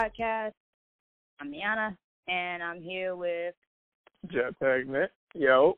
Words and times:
podcast. 0.00 0.52
I'm 1.40 1.52
Yana, 1.52 1.94
and 2.26 2.62
I'm 2.62 2.80
here 2.80 3.14
with 3.16 3.54
Jetpack 4.28 4.86
Nick. 4.86 5.10
Yo. 5.34 5.76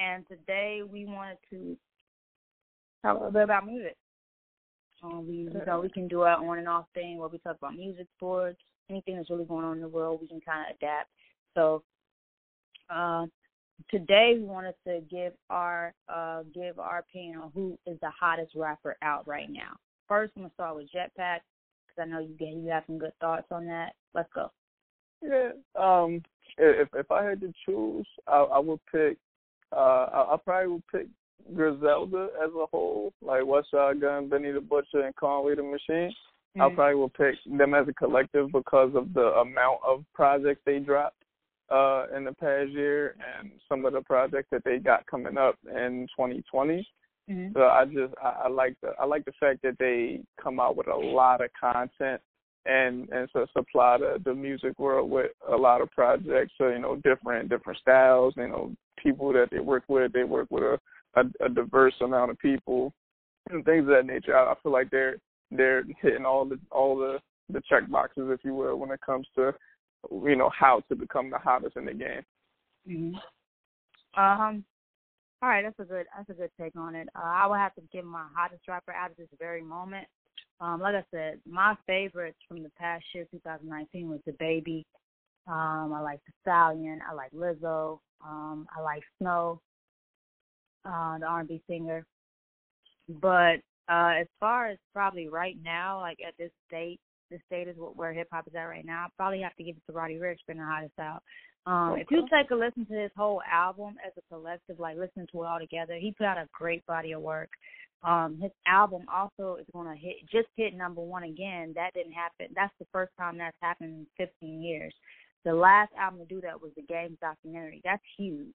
And 0.00 0.24
today 0.28 0.82
we 0.88 1.06
wanted 1.06 1.38
to 1.50 1.76
talk 3.02 3.16
a 3.16 3.18
little 3.18 3.32
bit 3.32 3.42
about 3.42 3.66
music. 3.66 3.96
Um, 5.02 5.26
we, 5.26 5.34
you 5.34 5.60
know, 5.66 5.80
we 5.80 5.88
can 5.88 6.06
do 6.06 6.22
our 6.22 6.36
on 6.36 6.58
and 6.58 6.68
off 6.68 6.86
thing 6.94 7.18
where 7.18 7.28
we 7.28 7.38
talk 7.38 7.56
about 7.56 7.74
music, 7.74 8.06
sports, 8.16 8.60
anything 8.90 9.16
that's 9.16 9.28
really 9.28 9.44
going 9.44 9.64
on 9.64 9.76
in 9.76 9.82
the 9.82 9.88
world. 9.88 10.20
We 10.22 10.28
can 10.28 10.40
kind 10.40 10.70
of 10.70 10.76
adapt. 10.76 11.10
So, 11.54 11.82
uh, 12.90 13.26
today 13.90 14.36
we 14.38 14.44
wanted 14.44 14.76
to 14.86 15.00
give 15.10 15.32
our 15.50 15.94
uh, 16.08 16.44
give 16.54 16.78
our 16.78 16.98
opinion 16.98 17.40
on 17.40 17.50
who 17.52 17.76
is 17.86 17.98
the 18.00 18.10
hottest 18.10 18.52
rapper 18.54 18.96
out 19.02 19.26
right 19.26 19.50
now. 19.50 19.76
First, 20.06 20.32
I'm 20.36 20.42
gonna 20.42 20.54
start 20.54 20.76
with 20.76 20.86
Jetpack 20.94 21.40
because 21.94 22.08
I 22.08 22.12
know 22.12 22.20
you 22.20 22.34
get 22.38 22.48
you 22.48 22.70
have 22.70 22.84
some 22.86 22.98
good 22.98 23.12
thoughts 23.20 23.46
on 23.50 23.66
that. 23.66 23.92
Let's 24.14 24.28
go. 24.34 24.50
Yeah. 25.22 25.50
Um. 25.78 26.22
If 26.56 26.88
if 26.94 27.10
I 27.10 27.24
had 27.24 27.40
to 27.40 27.52
choose, 27.66 28.06
I, 28.26 28.38
I 28.38 28.58
would 28.58 28.80
pick. 28.90 29.16
Uh, 29.72 29.76
I, 30.12 30.34
I 30.34 30.36
probably 30.44 30.72
would 30.72 30.86
pick 30.92 31.06
Griselda 31.54 32.28
as 32.42 32.50
a 32.50 32.66
whole, 32.66 33.12
like 33.20 33.42
Westside 33.42 34.00
Gun, 34.00 34.28
Benny 34.28 34.52
the 34.52 34.60
Butcher, 34.60 35.02
and 35.04 35.16
Conway 35.16 35.56
the 35.56 35.62
Machine. 35.62 36.14
Mm-hmm. 36.56 36.62
I 36.62 36.74
probably 36.74 36.94
would 36.94 37.14
pick 37.14 37.34
them 37.58 37.74
as 37.74 37.88
a 37.88 37.92
collective 37.92 38.52
because 38.52 38.92
of 38.94 39.12
the 39.12 39.32
amount 39.40 39.80
of 39.84 40.04
projects 40.14 40.60
they 40.64 40.78
dropped 40.78 41.16
uh, 41.70 42.06
in 42.16 42.24
the 42.24 42.32
past 42.32 42.70
year 42.70 43.16
and 43.38 43.50
some 43.68 43.84
of 43.84 43.92
the 43.92 44.02
projects 44.02 44.48
that 44.52 44.62
they 44.64 44.78
got 44.78 45.06
coming 45.06 45.36
up 45.36 45.56
in 45.68 46.06
2020. 46.16 46.86
Mm-hmm. 47.30 47.52
So 47.54 47.62
I 47.62 47.84
just 47.86 48.14
I, 48.22 48.42
I 48.44 48.48
like 48.48 48.76
the 48.82 48.90
I 49.00 49.06
like 49.06 49.24
the 49.24 49.32
fact 49.40 49.62
that 49.62 49.76
they 49.78 50.20
come 50.42 50.60
out 50.60 50.76
with 50.76 50.88
a 50.88 50.96
lot 50.96 51.42
of 51.42 51.50
content 51.58 52.20
and 52.66 53.08
and 53.10 53.28
so 53.32 53.46
supply 53.56 53.98
the 53.98 54.20
the 54.24 54.34
music 54.34 54.78
world 54.78 55.10
with 55.10 55.30
a 55.50 55.56
lot 55.56 55.80
of 55.80 55.90
projects. 55.90 56.52
So 56.58 56.68
you 56.68 56.78
know 56.78 56.96
different 56.96 57.48
different 57.48 57.78
styles. 57.78 58.34
You 58.36 58.48
know 58.48 58.72
people 59.02 59.32
that 59.32 59.48
they 59.50 59.60
work 59.60 59.84
with. 59.88 60.12
They 60.12 60.24
work 60.24 60.48
with 60.50 60.64
a 60.64 60.78
a, 61.16 61.46
a 61.46 61.48
diverse 61.48 61.94
amount 62.00 62.30
of 62.30 62.38
people 62.38 62.92
and 63.50 63.64
things 63.64 63.82
of 63.82 63.88
that 63.88 64.06
nature. 64.06 64.36
I, 64.36 64.52
I 64.52 64.54
feel 64.62 64.72
like 64.72 64.90
they're 64.90 65.16
they're 65.50 65.84
hitting 66.00 66.24
all 66.24 66.44
the 66.44 66.58
all 66.70 66.96
the 66.96 67.18
the 67.50 67.62
check 67.68 67.88
boxes, 67.90 68.28
if 68.30 68.40
you 68.42 68.54
will, 68.54 68.76
when 68.76 68.90
it 68.90 69.00
comes 69.04 69.26
to 69.36 69.52
you 70.10 70.36
know 70.36 70.50
how 70.50 70.82
to 70.88 70.94
become 70.94 71.30
the 71.30 71.38
hottest 71.38 71.76
in 71.76 71.86
the 71.86 71.94
game. 71.94 72.22
Mm-hmm. 72.88 74.20
Um. 74.20 74.64
All 75.44 75.50
right, 75.50 75.62
that's 75.62 75.78
a 75.78 75.84
good 75.84 76.06
that's 76.16 76.30
a 76.30 76.32
good 76.32 76.50
take 76.58 76.74
on 76.74 76.94
it. 76.94 77.06
Uh, 77.14 77.20
I 77.22 77.46
would 77.46 77.58
have 77.58 77.74
to 77.74 77.82
give 77.92 78.06
my 78.06 78.24
hottest 78.34 78.62
rapper 78.66 78.92
out 78.92 79.10
of 79.10 79.18
this 79.18 79.28
very 79.38 79.62
moment. 79.62 80.06
Um, 80.58 80.80
like 80.80 80.94
I 80.94 81.04
said, 81.10 81.38
my 81.46 81.76
favorites 81.86 82.38
from 82.48 82.62
the 82.62 82.70
past 82.78 83.04
year, 83.14 83.26
2019, 83.30 84.08
was 84.08 84.20
DaBaby. 84.26 84.84
Um, 85.46 85.92
I 85.92 86.00
like 86.00 86.20
the 86.24 86.32
Stallion. 86.40 87.00
I 87.06 87.12
like 87.12 87.30
Lizzo. 87.32 87.98
Um, 88.26 88.66
I 88.74 88.80
like 88.80 89.02
Snoh, 89.22 89.58
uh, 90.86 91.18
the 91.18 91.26
R&B 91.26 91.60
singer. 91.68 92.06
But 93.10 93.56
uh, 93.92 94.14
as 94.20 94.26
far 94.40 94.68
as 94.68 94.78
probably 94.94 95.28
right 95.28 95.58
now, 95.62 96.00
like 96.00 96.20
at 96.26 96.32
this 96.38 96.52
state, 96.66 97.00
this 97.30 97.40
state 97.48 97.68
is 97.68 97.76
what, 97.76 97.96
where 97.96 98.14
hip 98.14 98.28
hop 98.32 98.48
is 98.48 98.54
at 98.54 98.62
right 98.62 98.86
now. 98.86 99.04
I 99.04 99.08
probably 99.18 99.42
have 99.42 99.54
to 99.56 99.64
give 99.64 99.76
it 99.76 99.82
to 99.88 99.92
Roddy 99.92 100.14
Ricch, 100.14 100.38
been 100.48 100.56
the 100.56 100.64
hottest 100.64 100.98
out. 100.98 101.22
Um, 101.66 101.92
okay. 101.92 102.02
If 102.02 102.10
you 102.10 102.26
take 102.30 102.50
a 102.50 102.54
listen 102.54 102.86
to 102.86 102.94
his 102.94 103.10
whole 103.16 103.40
album 103.50 103.96
as 104.06 104.12
a 104.18 104.34
collective, 104.34 104.78
like 104.78 104.96
listening 104.96 105.26
to 105.32 105.42
it 105.42 105.46
all 105.46 105.58
together, 105.58 105.94
he 105.94 106.12
put 106.12 106.26
out 106.26 106.38
a 106.38 106.48
great 106.52 106.84
body 106.86 107.12
of 107.12 107.22
work. 107.22 107.48
Um, 108.02 108.38
his 108.40 108.50
album 108.66 109.06
also 109.12 109.56
is 109.56 109.66
going 109.72 109.88
to 109.88 109.98
hit, 109.98 110.16
just 110.30 110.48
hit 110.56 110.74
number 110.74 111.00
one 111.00 111.22
again. 111.22 111.72
That 111.74 111.94
didn't 111.94 112.12
happen. 112.12 112.48
That's 112.54 112.74
the 112.78 112.86
first 112.92 113.12
time 113.18 113.38
that's 113.38 113.56
happened 113.62 114.06
in 114.18 114.26
15 114.26 114.62
years. 114.62 114.92
The 115.44 115.54
last 115.54 115.92
album 115.98 116.20
to 116.20 116.26
do 116.26 116.40
that 116.42 116.60
was 116.60 116.72
the 116.76 116.82
Games 116.82 117.16
documentary. 117.20 117.80
That's 117.82 118.02
huge 118.18 118.54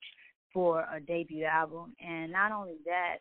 for 0.53 0.81
a 0.93 0.99
debut 0.99 1.45
album. 1.45 1.95
And 1.99 2.31
not 2.31 2.51
only 2.51 2.75
that, 2.85 3.17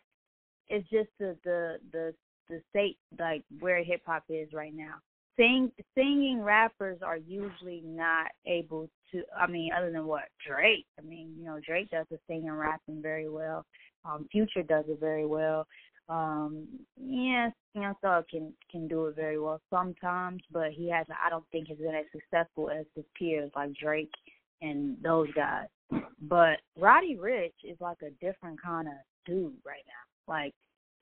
it's 0.69 0.89
just 0.91 1.09
the 1.19 1.37
the 1.45 1.79
the 1.93 2.15
the 2.49 2.61
state 2.71 2.99
like 3.19 3.43
where 3.61 3.83
hip 3.83 4.03
hop 4.07 4.25
is 4.29 4.53
right 4.53 4.75
now. 4.75 4.95
Sing 5.39 5.71
singing 5.95 6.43
rappers 6.43 6.99
are 7.03 7.17
usually 7.17 7.83
not 7.85 8.27
able 8.47 8.89
to. 9.13 9.23
I 9.39 9.47
mean, 9.47 9.71
other 9.77 9.93
than 9.93 10.07
what 10.07 10.25
Drake. 10.47 10.87
I 10.99 11.03
mean, 11.03 11.35
you 11.39 11.45
know, 11.45 11.61
Drake 11.65 11.91
does 11.91 12.07
the 12.11 12.19
singing 12.27 12.51
rapping 12.51 13.01
very 13.01 13.29
well. 13.29 13.65
Um, 14.05 14.27
Future 14.33 14.63
does 14.63 14.85
it 14.89 14.99
very 15.01 15.27
well. 15.27 15.67
Um, 16.09 16.67
yes, 16.97 17.53
Young 17.75 17.95
Thug 18.03 18.25
can 18.29 18.53
can 18.71 18.89
do 18.89 19.07
it 19.07 19.17
very 19.17 19.39
well 19.39 19.61
sometimes, 19.71 20.43
but 20.51 20.73
he 20.73 20.91
has. 20.91 21.07
I 21.25 21.31
don't 21.31 21.45
think 21.53 21.69
he's 21.69 21.79
been 21.79 21.95
as 21.95 22.07
successful 22.13 22.71
as 22.71 22.87
his 22.95 23.05
peers 23.17 23.51
like 23.55 23.75
Drake 23.75 24.13
and 24.63 24.97
those 25.03 25.29
guys. 25.35 25.67
But 26.23 26.59
Roddy 26.77 27.17
Ricch 27.17 27.53
is 27.63 27.77
like 27.81 27.99
a 28.03 28.11
different 28.25 28.61
kind 28.61 28.89
of 28.89 28.95
dude 29.25 29.55
right 29.65 29.85
now. 29.87 30.33
Like 30.33 30.55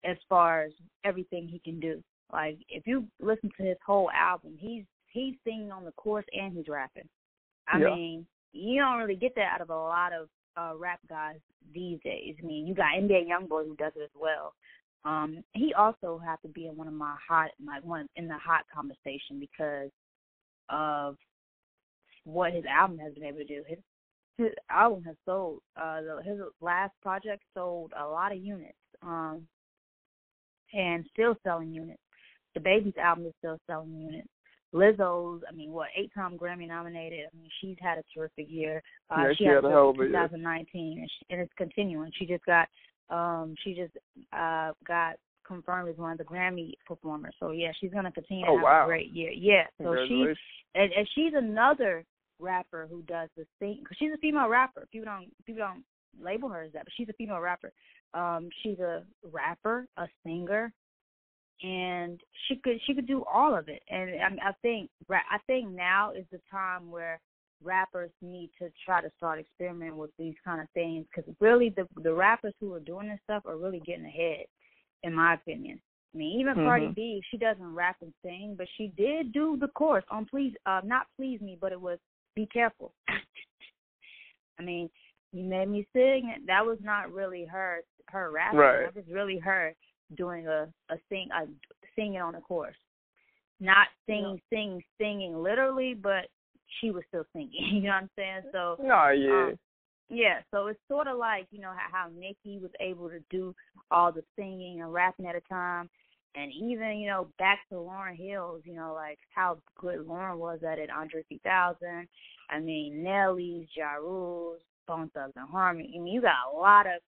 as 0.06 0.18
far 0.30 0.64
as 0.64 0.72
everything 1.04 1.48
he 1.48 1.60
can 1.60 1.80
do. 1.80 2.02
Like 2.34 2.58
if 2.68 2.88
you 2.88 3.06
listen 3.22 3.52
to 3.58 3.64
his 3.64 3.78
whole 3.86 4.10
album, 4.12 4.56
he's 4.58 4.84
he's 5.12 5.36
singing 5.46 5.72
on 5.72 5.86
the 5.86 5.92
chorus 5.92 6.26
and 6.34 6.52
he's 6.52 6.68
rapping. 6.68 7.08
I 7.68 7.78
yeah. 7.78 7.86
mean, 7.86 8.26
you 8.52 8.82
don't 8.82 8.98
really 8.98 9.16
get 9.16 9.36
that 9.36 9.54
out 9.54 9.62
of 9.62 9.70
a 9.70 9.76
lot 9.76 10.12
of 10.14 10.28
uh 10.58 10.76
rap 10.78 11.00
guys 11.08 11.38
these 11.74 12.00
days. 12.04 12.36
I 12.42 12.46
mean, 12.46 12.68
you 12.68 12.74
got 12.74 12.96
NBA 12.96 13.28
YoungBoy 13.30 13.68
who 13.68 13.76
does 13.78 13.94
it 13.96 14.04
as 14.04 14.10
well. 14.20 14.54
Um, 15.06 15.44
he 15.54 15.74
also 15.74 16.20
had 16.24 16.38
to 16.44 16.48
be 16.48 16.68
in 16.68 16.76
one 16.76 16.88
of 16.88 16.94
my 16.94 17.16
hot, 17.28 17.52
my 17.64 17.80
one 17.84 18.08
in 18.16 18.28
the 18.28 18.38
hot 18.38 18.64
conversation 18.74 19.40
because 19.40 19.92
of 20.70 21.18
what 22.24 22.54
his 22.54 22.64
album 22.66 22.98
has 23.00 23.14
been 23.14 23.26
able 23.26 23.40
to 23.40 23.46
do. 23.46 23.64
His 23.68 23.80
his 24.38 24.52
album 24.72 25.04
has 25.04 25.16
sold. 25.26 25.60
Uh, 25.80 26.02
the, 26.02 26.22
his 26.24 26.40
last 26.62 26.94
project 27.04 27.44
sold 27.54 27.92
a 28.00 28.08
lot 28.08 28.32
of 28.32 28.44
units. 28.44 28.74
Um, 29.04 29.46
and 30.74 31.06
still 31.14 31.36
selling 31.44 31.72
units. 31.72 32.02
DaBaby's 32.58 32.98
album 32.98 33.26
is 33.26 33.34
still 33.40 33.58
selling 33.68 33.94
units. 33.94 34.28
Lizzo's, 34.74 35.44
I 35.48 35.54
mean, 35.54 35.72
what 35.72 35.90
eight-time 35.96 36.38
Grammy 36.38 36.68
nominated. 36.68 37.28
I 37.32 37.38
mean, 37.38 37.50
she's 37.62 37.78
had 37.80 38.00
a 38.00 38.04
terrific 38.14 38.48
year. 38.50 38.82
Uh, 39.12 39.22
yeah, 39.22 39.30
she, 39.30 39.36
she 39.36 39.44
had, 39.46 39.56
had 39.56 39.66
a 39.66 39.70
hell 39.70 39.90
of 39.92 40.00
a 40.00 40.06
2019, 40.06 40.98
and, 41.00 41.10
she, 41.10 41.26
and 41.30 41.42
it's 41.42 41.54
continuing. 41.58 42.12
She 42.18 42.26
just 42.26 42.44
got, 42.46 42.68
um, 43.10 43.54
she 43.64 43.76
just 43.76 43.96
uh 44.32 44.72
got 44.88 45.16
confirmed 45.46 45.90
as 45.90 45.98
one 45.98 46.14
of 46.14 46.18
the 46.18 46.24
Grammy 46.24 46.72
performers. 46.88 47.36
So 47.40 47.52
yeah, 47.52 47.72
she's 47.80 47.92
gonna 47.92 48.12
continue 48.12 48.46
oh, 48.48 48.54
to 48.54 48.58
have 48.58 48.64
wow. 48.64 48.84
a 48.86 48.88
great 48.88 49.12
year. 49.12 49.32
Yeah, 49.32 49.66
so 49.82 49.96
she 50.08 50.26
and, 50.76 50.92
and 50.92 51.08
she's 51.14 51.34
another 51.36 52.04
rapper 52.40 52.88
who 52.90 53.02
does 53.04 53.30
the 53.38 53.46
thing 53.60 53.80
because 53.82 53.98
she's 53.98 54.12
a 54.14 54.18
female 54.18 54.48
rapper. 54.48 54.88
People 54.92 55.06
don't 55.06 55.32
people 55.46 55.62
don't 55.62 55.84
label 56.22 56.50
her 56.50 56.64
as 56.64 56.74
that, 56.74 56.86
but 56.86 56.94
she's 56.96 57.10
a 57.10 57.14
female 57.14 57.40
rapper. 57.40 57.72
Um, 58.14 58.50
she's 58.62 58.80
a 58.80 59.04
rapper, 59.32 59.88
a 59.98 60.06
singer, 60.26 60.72
and 61.62 62.20
she 62.48 62.56
could 62.56 62.80
she 62.86 62.94
could 62.94 63.08
do 63.08 63.24
all 63.32 63.56
of 63.56 63.70
it. 63.70 63.82
And 63.90 64.12
I, 64.22 64.50
I 64.50 64.52
think 64.62 64.90
I 65.10 65.38
think 65.48 65.70
now 65.70 66.12
is 66.12 66.26
the 66.32 66.40
time 66.52 66.90
where 66.90 67.20
rappers 67.64 68.12
need 68.22 68.52
to 68.60 68.70
try 68.86 69.02
to 69.02 69.12
start 69.18 69.40
experimenting 69.40 69.98
with 69.98 70.12
these 70.18 70.36
kind 70.44 70.62
of 70.62 70.68
things 70.74 71.06
because 71.14 71.34
really 71.40 71.70
the 71.70 71.88
the 72.02 72.14
rappers 72.14 72.54
who 72.60 72.74
are 72.74 72.80
doing 72.80 73.10
this 73.10 73.20
stuff 73.24 73.44
are 73.46 73.58
really 73.58 73.82
getting 73.86 74.06
ahead, 74.06 74.46
in 75.04 75.14
my 75.14 75.36
opinion. 75.36 75.80
I 76.14 76.18
mean, 76.18 76.40
even 76.40 76.54
mm-hmm. 76.54 76.66
Cardi 76.66 76.88
B, 76.96 77.22
she 77.32 77.38
doesn't 77.38 77.74
rap 77.74 77.96
and 78.02 78.14
sing, 78.24 78.56
but 78.58 78.68
she 78.78 78.94
did 78.96 79.34
do 79.34 79.58
the 79.60 79.70
course 79.70 80.04
on 80.12 80.26
"Please," 80.26 80.54
uh, 80.66 80.82
not 80.84 81.08
"Please 81.18 81.42
Me," 81.42 81.58
but 81.60 81.72
it 81.72 81.80
was 81.80 82.00
"Be 82.36 82.46
Careful." 82.48 82.94
I 84.60 84.64
mean, 84.64 84.90
you 85.32 85.44
made 85.44 85.70
me 85.70 85.88
sing. 85.94 86.34
That 86.46 86.66
was 86.66 86.78
not 86.82 87.12
really 87.12 87.46
her 87.46 87.82
her 88.10 88.32
rapping. 88.32 88.60
Right. 88.60 88.86
That 88.86 88.96
was 88.96 89.06
really 89.12 89.40
her 89.40 89.74
doing 90.16 90.48
a 90.48 90.68
a 90.90 90.96
sing 91.10 91.30
a 91.34 91.48
singing 91.96 92.22
on 92.22 92.36
a 92.36 92.42
course, 92.42 92.76
not 93.60 93.88
singing, 94.06 94.40
yeah. 94.52 94.58
singing, 94.58 94.84
singing 95.00 95.38
literally, 95.42 95.94
but 95.94 96.28
she 96.80 96.92
was 96.92 97.04
still 97.08 97.26
singing. 97.34 97.52
You 97.74 97.82
know 97.82 97.90
what 97.90 98.04
I'm 98.04 98.10
saying? 98.16 98.42
So 98.52 98.78
no, 98.82 99.10
yeah. 99.10 99.48
Um, 99.50 99.60
yeah, 100.10 100.40
so 100.52 100.68
it's 100.68 100.80
sort 100.88 101.08
of 101.08 101.18
like 101.18 101.48
you 101.52 101.60
know 101.60 101.72
how, 101.76 102.06
how 102.06 102.10
Nicki 102.16 102.60
was 102.60 102.72
able 102.80 103.10
to 103.10 103.20
do 103.30 103.56
all 103.90 104.12
the 104.12 104.24
singing 104.38 104.82
and 104.82 104.94
rapping 104.94 105.26
at 105.26 105.36
a 105.36 105.42
time, 105.42 105.90
and 106.36 106.52
even 106.52 106.98
you 106.98 107.08
know 107.08 107.28
back 107.40 107.60
to 107.70 107.76
Lauryn 107.76 108.16
Hill's, 108.16 108.62
you 108.66 108.76
know 108.76 108.94
like 108.94 109.20
how 109.34 109.58
good 109.80 110.06
Lauryn 110.06 110.38
was 110.38 110.60
at 110.70 110.80
it, 110.80 110.90
Andre 110.90 111.24
3000. 111.30 112.08
I 112.50 112.60
mean 112.60 113.02
Nelly's, 113.04 113.68
Ja 113.76 113.94
Rule's, 113.94 114.60
Bone 114.88 115.10
Thugs-n-Harmony. 115.14 115.94
I 115.96 116.00
mean 116.00 116.14
you 116.14 116.22
got 116.22 116.54
a 116.54 116.58
lot 116.58 116.86
of 116.86 117.02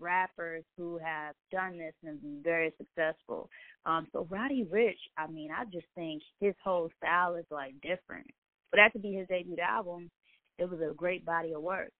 rappers 0.00 0.64
who 0.76 0.98
have 0.98 1.34
done 1.50 1.78
this 1.78 1.94
and 2.04 2.20
been 2.20 2.40
very 2.42 2.72
successful. 2.78 3.48
Um, 3.86 4.06
so 4.12 4.26
Roddy 4.30 4.64
Ricch, 4.72 4.94
I 5.16 5.26
mean, 5.26 5.50
I 5.50 5.64
just 5.66 5.86
think 5.94 6.22
his 6.40 6.54
whole 6.62 6.90
style 6.98 7.36
is 7.36 7.46
like 7.50 7.74
different. 7.82 8.26
But 8.70 8.78
that 8.78 8.92
to 8.94 8.98
be 8.98 9.12
his 9.14 9.28
debut 9.28 9.56
album, 9.58 10.10
it 10.58 10.68
was 10.68 10.80
a 10.80 10.94
great 10.94 11.24
body 11.24 11.52
of 11.52 11.62
work. 11.62 11.90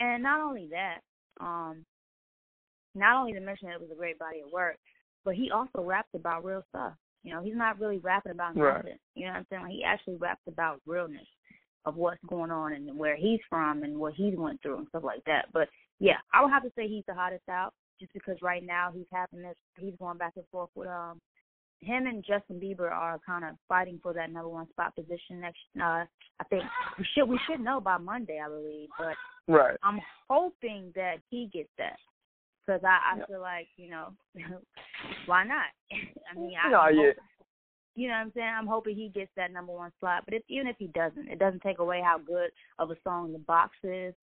And 0.00 0.22
not 0.22 0.40
only 0.40 0.68
that, 0.70 0.98
um, 1.40 1.84
not 2.94 3.20
only 3.20 3.32
to 3.32 3.40
mention 3.40 3.68
that 3.68 3.76
it 3.76 3.80
was 3.80 3.90
a 3.92 3.98
great 3.98 4.18
body 4.18 4.40
of 4.44 4.52
work, 4.52 4.76
but 5.24 5.34
he 5.34 5.50
also 5.50 5.82
rapped 5.82 6.14
about 6.14 6.44
real 6.44 6.62
stuff. 6.70 6.94
You 7.22 7.34
know, 7.34 7.42
he's 7.42 7.56
not 7.56 7.80
really 7.80 7.98
rapping 7.98 8.32
about 8.32 8.56
Right. 8.56 8.76
nothing. 8.76 8.98
You 9.14 9.26
know 9.26 9.32
what 9.32 9.38
I'm 9.38 9.46
saying? 9.50 9.62
Like 9.62 9.72
he 9.72 9.84
actually 9.84 10.16
raps 10.16 10.42
about 10.46 10.80
realness 10.86 11.26
of 11.84 11.96
what's 11.96 12.22
going 12.28 12.50
on 12.50 12.72
and 12.72 12.98
where 12.98 13.16
he's 13.16 13.40
from 13.48 13.82
and 13.82 13.98
what 13.98 14.14
he's 14.14 14.36
went 14.36 14.60
through 14.62 14.78
and 14.78 14.88
stuff 14.88 15.04
like 15.04 15.24
that. 15.24 15.46
But 15.52 15.68
yeah, 16.00 16.18
I 16.32 16.42
would 16.42 16.50
have 16.50 16.62
to 16.62 16.72
say 16.76 16.88
he's 16.88 17.04
the 17.06 17.14
hottest 17.14 17.48
out 17.48 17.72
just 18.00 18.12
because 18.12 18.36
right 18.42 18.64
now 18.64 18.90
he's 18.94 19.06
having 19.12 19.42
this 19.42 19.56
he's 19.78 19.94
going 19.98 20.18
back 20.18 20.34
and 20.36 20.44
forth 20.52 20.70
with 20.74 20.88
um 20.88 21.20
him 21.80 22.06
and 22.06 22.24
Justin 22.24 22.60
Bieber 22.60 22.90
are 22.90 23.20
kind 23.24 23.44
of 23.44 23.52
fighting 23.68 24.00
for 24.02 24.12
that 24.12 24.32
number 24.32 24.48
one 24.48 24.68
spot 24.70 24.94
position 24.94 25.40
next 25.40 25.58
uh 25.80 26.04
I 26.40 26.44
think 26.50 26.62
we 26.98 27.06
should 27.14 27.28
we 27.28 27.40
should 27.48 27.60
know 27.60 27.80
by 27.80 27.96
Monday 27.98 28.40
I 28.44 28.48
believe, 28.48 28.88
but 28.98 29.14
Right. 29.48 29.78
I'm 29.82 29.98
hoping 30.28 30.92
that 30.94 31.16
he 31.30 31.48
gets 31.52 31.70
that 31.78 31.96
because 32.66 32.82
I, 32.84 33.14
I 33.14 33.18
Yeah. 33.18 33.26
feel 33.26 33.40
like 33.40 33.68
you 33.76 33.90
know 33.90 34.12
why 35.26 35.44
not? 35.44 35.66
I 35.90 36.38
mean, 36.38 36.54
I, 36.62 36.70
No, 36.70 36.80
I'm 36.80 36.94
yeah. 36.94 37.12
you 37.94 38.08
know 38.08 38.14
what 38.14 38.20
I'm 38.20 38.32
saying. 38.34 38.54
I'm 38.56 38.66
hoping 38.66 38.94
he 38.94 39.08
gets 39.08 39.30
that 39.36 39.52
number 39.52 39.72
one 39.72 39.90
slot. 39.98 40.24
But 40.26 40.34
if 40.34 40.42
even 40.48 40.66
if 40.66 40.76
he 40.78 40.88
doesn't, 40.88 41.28
it 41.28 41.38
doesn't 41.38 41.62
take 41.62 41.78
away 41.78 42.02
how 42.04 42.18
good 42.18 42.50
of 42.78 42.90
a 42.90 42.96
song 43.02 43.32
the 43.32 43.38
box 43.38 43.72
is. 43.82 44.14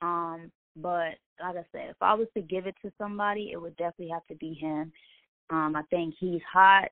Um, 0.00 0.50
but 0.80 1.14
like 1.40 1.56
I 1.56 1.64
said, 1.72 1.90
if 1.90 1.96
I 2.00 2.14
was 2.14 2.28
to 2.34 2.42
give 2.42 2.66
it 2.66 2.74
to 2.82 2.92
somebody, 2.98 3.50
it 3.52 3.60
would 3.60 3.76
definitely 3.76 4.12
have 4.12 4.26
to 4.28 4.34
be 4.36 4.54
him. 4.54 4.92
Um, 5.50 5.74
I 5.76 5.82
think 5.90 6.14
he's 6.18 6.42
hot. 6.50 6.88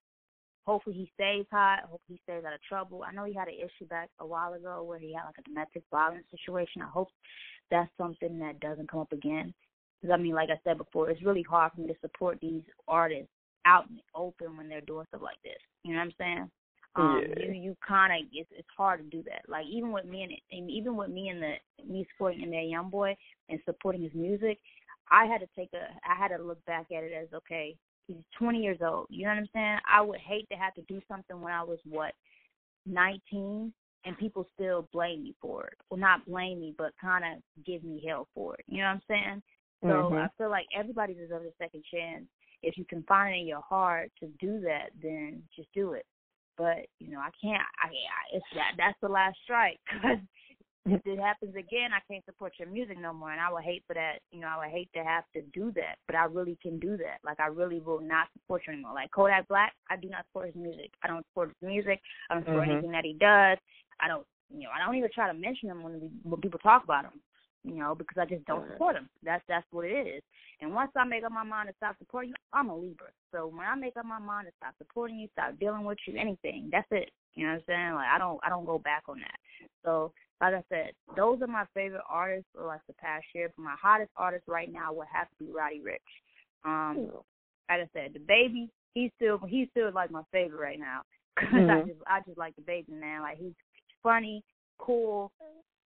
Hopefully 0.66 0.96
he 0.96 1.10
stays 1.14 1.46
hot. 1.50 1.80
Hopefully 1.82 2.18
he 2.18 2.20
stays 2.24 2.44
out 2.44 2.54
of 2.54 2.62
trouble. 2.62 3.04
I 3.04 3.12
know 3.12 3.24
he 3.24 3.34
had 3.34 3.48
an 3.48 3.54
issue 3.54 3.86
back 3.88 4.08
a 4.18 4.26
while 4.26 4.54
ago 4.54 4.82
where 4.82 4.98
he 4.98 5.14
had 5.14 5.24
like 5.24 5.38
a 5.38 5.48
domestic 5.48 5.84
violence 5.90 6.24
situation. 6.30 6.82
I 6.82 6.88
hope 6.88 7.08
that's 7.70 7.90
something 7.96 8.38
that 8.40 8.60
doesn't 8.60 8.90
come 8.90 9.00
up 9.00 9.12
again. 9.12 9.54
Because 10.00 10.12
I 10.12 10.20
mean, 10.20 10.34
like 10.34 10.50
I 10.50 10.60
said 10.64 10.78
before, 10.78 11.10
it's 11.10 11.22
really 11.22 11.42
hard 11.42 11.72
for 11.72 11.80
me 11.80 11.88
to 11.88 11.94
support 12.00 12.38
these 12.40 12.62
artists 12.88 13.30
out 13.64 13.88
in 13.88 13.96
the 13.96 14.02
open 14.14 14.56
when 14.56 14.68
they're 14.68 14.80
doing 14.82 15.06
stuff 15.08 15.22
like 15.22 15.40
this. 15.42 15.54
You 15.84 15.92
know 15.92 15.98
what 15.98 16.04
I'm 16.04 16.12
saying? 16.18 16.50
Um, 16.96 17.22
Yeah. 17.28 17.46
You 17.46 17.52
you 17.52 17.76
kind 17.87 18.12
of 18.12 18.28
it's 18.32 18.50
it's 18.52 18.69
hard 18.76 19.00
to 19.00 19.16
do 19.16 19.22
that. 19.25 19.43
Like 19.48 19.66
even 19.66 19.93
with 19.93 20.06
me 20.06 20.22
and, 20.22 20.32
and 20.50 20.70
even 20.70 20.96
with 20.96 21.10
me 21.10 21.28
and 21.28 21.43
the 21.43 21.54
me 21.87 22.06
supporting 22.12 22.43
and 22.43 22.52
that 22.52 22.69
young 22.69 22.90
boy 22.90 23.16
and 23.48 23.60
supporting 23.64 24.02
his 24.02 24.14
music, 24.14 24.58
I 25.10 25.26
had 25.26 25.40
to 25.40 25.48
take 25.56 25.70
a 25.75 25.88
I 26.08 26.14
had 26.16 26.28
to 26.37 26.43
look 26.43 26.64
back 26.64 26.87
at 26.90 27.04
it 27.04 27.12
as 27.12 27.28
okay, 27.34 27.76
he's 28.06 28.16
20 28.38 28.60
years 28.60 28.78
old. 28.82 29.06
You 29.10 29.25
know 29.25 29.31
what 29.31 29.38
I'm 29.38 29.48
saying? 29.52 29.78
I 29.90 30.00
would 30.00 30.20
hate 30.20 30.48
to 30.50 30.56
have 30.56 30.75
to 30.75 30.82
do 30.82 31.00
something 31.08 31.40
when 31.40 31.52
I 31.52 31.62
was 31.62 31.78
what 31.84 32.12
19 32.87 33.72
and 34.04 34.19
people 34.19 34.46
still 34.54 34.88
blame 34.92 35.25
me 35.25 35.34
for 35.40 35.66
it. 35.66 35.75
Well, 35.90 35.99
not 35.99 36.25
blame 36.26 36.60
me, 36.60 36.75
but 36.78 36.92
kind 37.00 37.25
of 37.25 37.42
give 37.64 37.82
me 37.82 38.02
hell 38.06 38.28
for 38.34 38.54
it. 38.54 38.64
You 38.69 38.78
know 38.78 38.84
what 38.84 38.90
I'm 38.90 39.02
saying? 39.08 39.42
So 39.82 39.88
Mhm. 39.88 40.25
I 40.25 40.28
feel 40.38 40.49
like 40.50 40.66
everybody 40.75 41.12
deserves 41.14 41.46
a 41.46 41.52
second 41.58 41.84
chance. 41.84 42.26
If 42.62 42.78
you 42.78 42.84
can 42.84 43.02
find 43.04 43.34
it 43.34 43.40
in 43.40 43.46
your 43.46 43.60
heart 43.62 44.10
to 44.20 44.28
do 44.38 44.60
that, 44.60 44.90
then 45.02 45.42
just 45.54 45.72
do 45.72 45.92
it. 45.92 46.06
But 46.56 46.86
you 46.98 47.12
know, 47.12 47.20
I 47.20 47.30
can't. 47.40 47.62
I, 47.82 47.88
I 47.88 48.36
it's 48.36 48.46
that 48.54 48.72
that's 48.76 48.98
the 49.02 49.08
last 49.08 49.36
strike 49.44 49.78
because 49.92 50.18
if 50.86 51.00
it 51.04 51.18
happens 51.18 51.54
again, 51.56 51.90
I 51.92 52.00
can't 52.10 52.24
support 52.24 52.52
your 52.58 52.68
music 52.68 52.96
no 52.98 53.12
more, 53.12 53.32
and 53.32 53.40
I 53.40 53.52
would 53.52 53.64
hate 53.64 53.82
for 53.86 53.94
that. 53.94 54.18
You 54.30 54.40
know, 54.40 54.46
I 54.48 54.58
would 54.66 54.72
hate 54.72 54.88
to 54.94 55.02
have 55.02 55.24
to 55.34 55.42
do 55.52 55.72
that, 55.72 55.96
but 56.06 56.14
I 56.14 56.24
really 56.24 56.56
can 56.62 56.78
do 56.78 56.96
that. 56.98 57.18
Like 57.24 57.40
I 57.40 57.46
really 57.48 57.80
will 57.80 58.00
not 58.00 58.28
support 58.34 58.62
you 58.66 58.72
anymore. 58.72 58.94
Like 58.94 59.10
Kodak 59.10 59.48
Black, 59.48 59.72
I 59.90 59.96
do 59.96 60.08
not 60.08 60.24
support 60.28 60.46
his 60.46 60.54
music. 60.54 60.90
I 61.02 61.08
don't 61.08 61.26
support 61.30 61.48
his 61.48 61.68
music. 61.68 62.00
I 62.30 62.34
don't 62.34 62.44
support 62.44 62.68
Mhm. 62.68 62.72
anything 62.72 62.92
that 62.92 63.04
he 63.04 63.14
does. 63.14 63.58
I 64.00 64.08
don't. 64.08 64.26
You 64.48 64.62
know, 64.62 64.70
I 64.70 64.78
don't 64.78 64.94
even 64.94 65.10
try 65.12 65.26
to 65.26 65.34
mention 65.34 65.68
him 65.70 65.82
when 65.82 66.00
we, 66.00 66.08
when 66.22 66.40
people 66.40 66.60
talk 66.60 66.84
about 66.84 67.04
him. 67.04 67.20
You 67.66 67.74
know, 67.74 67.96
because 67.96 68.16
I 68.16 68.26
just 68.26 68.44
don't 68.46 68.64
support 68.70 68.94
him. 68.94 69.08
That's 69.24 69.42
that's 69.48 69.66
what 69.72 69.84
it 69.86 70.06
is. 70.06 70.22
And 70.60 70.72
once 70.72 70.92
I 70.96 71.04
make 71.04 71.24
up 71.24 71.32
my 71.32 71.42
mind 71.42 71.68
to 71.68 71.74
stop 71.74 71.98
supporting 71.98 72.30
you, 72.30 72.36
I'm 72.52 72.68
a 72.70 72.76
Libra. 72.76 73.08
So 73.32 73.48
when 73.48 73.66
I 73.66 73.74
make 73.74 73.96
up 73.96 74.06
my 74.06 74.20
mind 74.20 74.46
to 74.46 74.52
stop 74.56 74.74
supporting 74.78 75.18
you, 75.18 75.28
stop 75.32 75.58
dealing 75.58 75.84
with 75.84 75.98
you, 76.06 76.16
anything, 76.16 76.68
that's 76.70 76.86
it. 76.92 77.10
You 77.34 77.44
know 77.44 77.54
what 77.54 77.58
I'm 77.58 77.64
saying? 77.66 77.94
Like 77.94 78.08
I 78.14 78.18
don't 78.18 78.38
I 78.44 78.48
don't 78.48 78.64
go 78.66 78.78
back 78.78 79.02
on 79.08 79.18
that. 79.18 79.36
So 79.84 80.12
like 80.40 80.54
I 80.54 80.62
said, 80.68 80.92
those 81.16 81.42
are 81.42 81.48
my 81.48 81.64
favorite 81.74 82.04
artists 82.08 82.48
for 82.54 82.64
like 82.66 82.82
the 82.86 82.92
past 82.94 83.24
year. 83.34 83.50
But 83.56 83.64
my 83.64 83.74
hottest 83.82 84.12
artist 84.16 84.44
right 84.46 84.72
now 84.72 84.92
would 84.92 85.08
have 85.12 85.28
to 85.28 85.44
be 85.44 85.50
Roddy 85.52 85.80
Ricch. 85.80 85.98
Um, 86.64 87.10
like 87.68 87.80
I 87.80 87.88
said, 87.92 88.14
DaBaby, 88.14 88.68
he's 88.94 89.10
still 89.16 89.38
he's 89.48 89.68
still 89.70 89.90
like 89.92 90.12
my 90.12 90.22
favorite 90.30 90.60
right 90.60 90.78
now. 90.78 91.02
'Cause 91.36 91.48
I 91.52 91.60
Mhm. 91.60 91.86
just 91.88 92.00
I 92.06 92.20
just 92.20 92.38
like 92.38 92.54
DaBaby 92.56 92.90
man. 92.90 93.22
Like 93.22 93.38
he's 93.38 93.54
funny, 94.04 94.44
cool. 94.78 95.32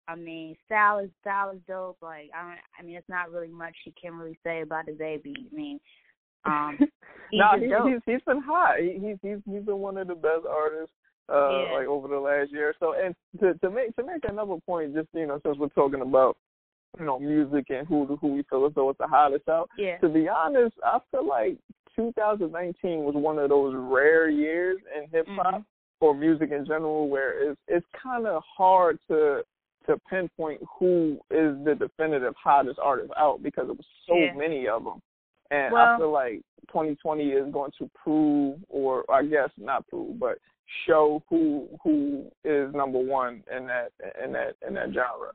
I 0.08 0.14
mean, 0.16 0.56
style 0.66 0.98
is 0.98 1.10
style 1.20 1.50
is 1.50 1.60
dope. 1.68 1.98
Like 2.02 2.30
I 2.34 2.42
don't, 2.42 2.58
I 2.78 2.82
mean, 2.82 2.96
it's 2.96 3.08
not 3.08 3.30
really 3.30 3.48
much 3.48 3.74
you 3.84 3.92
can 4.00 4.14
really 4.14 4.38
say 4.42 4.62
about 4.62 4.86
DaBaby. 4.86 5.34
I 5.36 5.54
mean, 5.54 5.78
um, 6.44 6.78
he's 7.30 7.40
no, 7.40 7.68
dope. 7.68 7.88
he's 7.88 8.00
he's 8.06 8.22
been 8.26 8.40
hot. 8.42 8.78
He, 8.80 8.92
he's 8.94 9.16
he's 9.22 9.38
he's 9.44 9.62
been 9.64 9.78
one 9.78 9.98
of 9.98 10.08
the 10.08 10.14
best 10.14 10.46
artists 10.48 10.94
uh 11.30 11.50
Yeah. 11.50 11.72
like 11.78 11.86
over 11.86 12.08
the 12.08 12.18
last 12.18 12.50
year 12.50 12.70
or 12.70 12.74
so. 12.80 12.94
And 12.98 13.14
to 13.40 13.54
to 13.58 13.70
make 13.70 13.94
to 13.96 14.02
make 14.02 14.24
another 14.28 14.56
point, 14.66 14.94
just 14.94 15.08
you 15.12 15.26
know, 15.26 15.38
since 15.44 15.58
we're 15.58 15.68
talking 15.68 16.00
about 16.00 16.36
you 16.98 17.04
know 17.04 17.18
music 17.18 17.66
and 17.68 17.86
who 17.86 18.06
who 18.20 18.28
we 18.28 18.42
feel 18.48 18.64
as 18.66 18.72
though 18.74 18.88
it's 18.88 18.98
the 18.98 19.06
hottest 19.06 19.46
out. 19.48 19.68
yeah, 19.76 19.98
To 19.98 20.08
be 20.08 20.26
honest, 20.26 20.74
I 20.82 20.98
feel 21.10 21.26
like 21.28 21.58
2019 21.96 23.00
was 23.04 23.14
one 23.14 23.38
of 23.38 23.48
those 23.50 23.74
rare 23.76 24.30
years 24.30 24.78
in 24.96 25.08
hip 25.10 25.26
hop 25.28 25.56
Mhm. 25.56 25.64
or 26.00 26.14
music 26.14 26.50
in 26.50 26.64
general 26.64 27.08
where 27.08 27.50
it's 27.50 27.60
it's 27.68 27.86
kind 28.02 28.26
of 28.26 28.42
hard 28.56 28.98
to 29.08 29.42
to 29.88 29.98
pinpoint 30.08 30.60
who 30.78 31.18
is 31.30 31.56
the 31.64 31.74
definitive 31.78 32.34
hottest 32.42 32.78
artist 32.78 33.12
out 33.16 33.42
because 33.42 33.66
there 33.66 33.74
was 33.74 33.86
so 34.06 34.14
Yeah. 34.16 34.34
many 34.34 34.68
of 34.68 34.84
them. 34.84 35.02
And 35.50 35.72
Well- 35.72 35.94
I 35.94 35.96
feel 35.98 36.10
like 36.10 36.42
2020 36.68 37.32
is 37.32 37.50
going 37.52 37.72
to 37.78 37.88
prove, 37.94 38.62
or 38.68 39.04
I 39.10 39.24
guess 39.24 39.50
not 39.56 39.86
prove, 39.88 40.18
but 40.18 40.38
show 40.84 41.22
who 41.30 41.66
who 41.82 42.30
is 42.44 42.72
number 42.74 42.98
one 42.98 43.42
in 43.50 43.66
that 43.66 43.92
in 44.22 44.32
that 44.32 44.56
in 44.66 44.74
that 44.74 44.92
genre. 44.92 45.32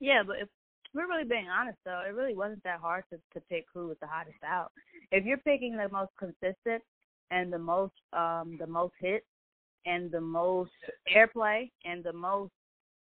Yeah, 0.00 0.22
but 0.22 0.38
if 0.38 0.48
we're 0.94 1.08
really 1.08 1.24
being 1.24 1.48
honest 1.48 1.78
though, 1.84 2.00
it 2.06 2.14
really 2.14 2.34
wasn't 2.36 2.62
that 2.62 2.78
hard 2.80 3.04
to 3.10 3.18
to 3.34 3.40
pick 3.48 3.66
who 3.74 3.88
was 3.88 3.98
the 3.98 4.06
hottest 4.06 4.42
out. 4.44 4.72
If 5.10 5.24
you're 5.24 5.38
picking 5.38 5.76
the 5.76 5.88
most 5.88 6.14
consistent 6.16 6.84
and 7.30 7.52
the 7.52 7.58
most 7.58 7.94
um 8.12 8.56
the 8.58 8.66
most 8.66 8.94
hits 9.00 9.26
and 9.86 10.10
the 10.10 10.20
most 10.20 10.70
airplay 11.14 11.70
and 11.84 12.04
the 12.04 12.12
most 12.12 12.52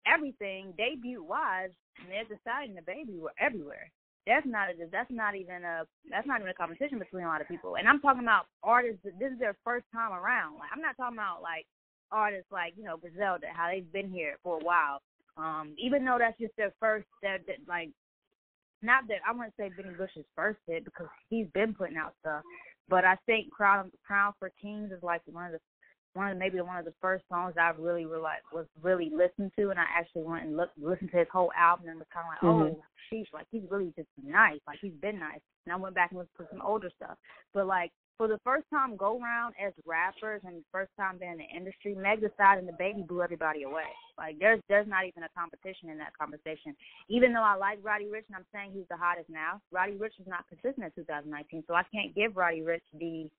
everything 0.06 0.72
debut 0.76 1.22
wise, 1.22 1.70
and 2.00 2.08
they're 2.10 2.24
deciding 2.24 2.77
DaBaby 2.77 3.20
were 3.20 3.34
everywhere. 3.39 3.91
That's 4.27 4.46
not 4.46 4.69
a, 4.69 4.74
that's 4.93 5.10
not 5.10 5.34
even 5.34 5.65
a 5.65 5.84
that's 6.10 6.27
not 6.27 6.41
even 6.41 6.50
a 6.50 6.55
competition 6.55 6.98
between 6.98 7.24
a 7.24 7.29
lot 7.29 7.41
of 7.41 7.48
people. 7.48 7.77
And 7.77 7.89
I'm 7.89 8.00
talking 8.00 8.22
about 8.22 8.46
artists. 8.62 9.00
This 9.03 9.32
is 9.32 9.39
their 9.39 9.56
first 9.65 9.86
time 9.93 10.12
around. 10.12 10.58
Like 10.58 10.70
I'm 10.72 10.82
not 10.82 10.96
talking 10.96 11.17
about 11.17 11.43
like 11.43 11.67
artists 12.12 12.53
like 12.53 12.74
you 12.77 12.84
know 12.84 12.96
Griselda, 12.96 13.46
how 13.53 13.69
they've 13.69 13.93
been 13.93 14.10
here 14.10 14.36
for 14.43 14.60
a 14.60 14.65
while. 14.65 15.00
Um, 15.36 15.74
even 15.79 16.05
though 16.05 16.19
that's 16.19 16.39
just 16.39 16.53
their 16.56 16.72
first, 16.81 17.06
that, 17.22 17.46
that 17.46 17.56
like, 17.67 17.89
not 18.82 19.05
that 19.08 19.19
I 19.27 19.32
wouldn't 19.32 19.55
say 19.56 19.70
Benny 19.74 19.94
Bush's 19.96 20.27
first 20.36 20.58
hit 20.67 20.84
because 20.84 21.06
he's 21.31 21.46
been 21.55 21.72
putting 21.72 21.96
out 21.96 22.15
stuff, 22.20 22.43
but 22.89 23.05
I 23.05 23.17
think 23.27 23.50
Crown 23.50 23.91
Crown 24.06 24.32
for 24.39 24.50
Kings 24.60 24.93
is 24.93 25.03
like 25.03 25.22
one 25.27 25.46
of 25.46 25.53
the 25.53 25.60
one 26.14 26.31
of 26.31 26.38
maybe 26.38 26.60
one 26.60 26.76
of 26.76 26.84
the 26.84 26.94
first 27.00 27.24
songs 27.29 27.55
I 27.58 27.70
really 27.79 28.06
were 28.06 28.19
like 28.19 28.43
was 28.52 28.67
really 28.82 29.10
listened 29.10 29.52
to, 29.56 29.70
and 29.70 29.79
I 29.79 29.84
actually 29.96 30.22
went 30.22 30.44
and 30.44 30.56
looked 30.56 30.79
listened 30.79 31.10
to 31.12 31.19
his 31.19 31.29
whole 31.32 31.52
album 31.56 31.88
and 31.88 31.98
was 31.98 32.08
kind 32.12 32.26
of 32.26 32.32
like, 32.32 32.43
Mhm. 32.43 32.76
oh, 32.76 32.84
sheesh, 33.12 33.32
like 33.32 33.46
he's 33.50 33.70
really 33.70 33.93
just 33.96 34.08
nice, 34.22 34.60
like 34.67 34.79
he's 34.81 34.94
been 34.94 35.19
nice. 35.19 35.40
And 35.67 35.72
I 35.72 35.76
went 35.76 35.94
back 35.94 36.10
and 36.10 36.19
listened 36.19 36.38
to 36.38 36.48
some 36.50 36.62
older 36.62 36.90
stuff, 36.96 37.17
but 37.55 37.67
like 37.67 37.93
for 38.20 38.29
the 38.29 38.38
first 38.44 38.69
time 38.69 38.96
go 38.96 39.19
round 39.19 39.55
as 39.56 39.72
rappers 39.86 40.43
and 40.44 40.62
first 40.70 40.90
time 40.94 41.17
being 41.17 41.32
in 41.32 41.38
the 41.38 41.56
industry, 41.56 41.94
Meg 41.94 42.20
Thee 42.20 42.29
and 42.38 42.69
DaBaby 42.69 43.06
blew 43.06 43.22
everybody 43.22 43.62
away. 43.62 43.88
Like 44.19 44.38
there's 44.38 44.60
there's 44.69 44.86
not 44.86 45.06
even 45.06 45.22
a 45.22 45.29
competition 45.31 45.88
in 45.88 45.96
that 45.98 46.12
conversation. 46.19 46.76
Even 47.08 47.32
though 47.32 47.43
I 47.43 47.55
like 47.55 47.79
Roddy 47.82 48.05
Ricch 48.06 48.29
and 48.29 48.36
I'm 48.36 48.44
saying 48.52 48.72
he's 48.74 48.88
the 48.90 48.96
hottest 48.96 49.31
now, 49.31 49.60
Roddy 49.72 49.93
Ricch 49.93 50.20
is 50.20 50.26
not 50.26 50.44
consistent 50.48 50.84
in 50.84 51.02
2019, 51.02 51.64
so 51.67 51.72
I 51.72 51.84
can't 51.94 52.14
give 52.14 52.36
Roddy 52.36 52.60
Ricch 52.60 52.84
the 52.93 53.31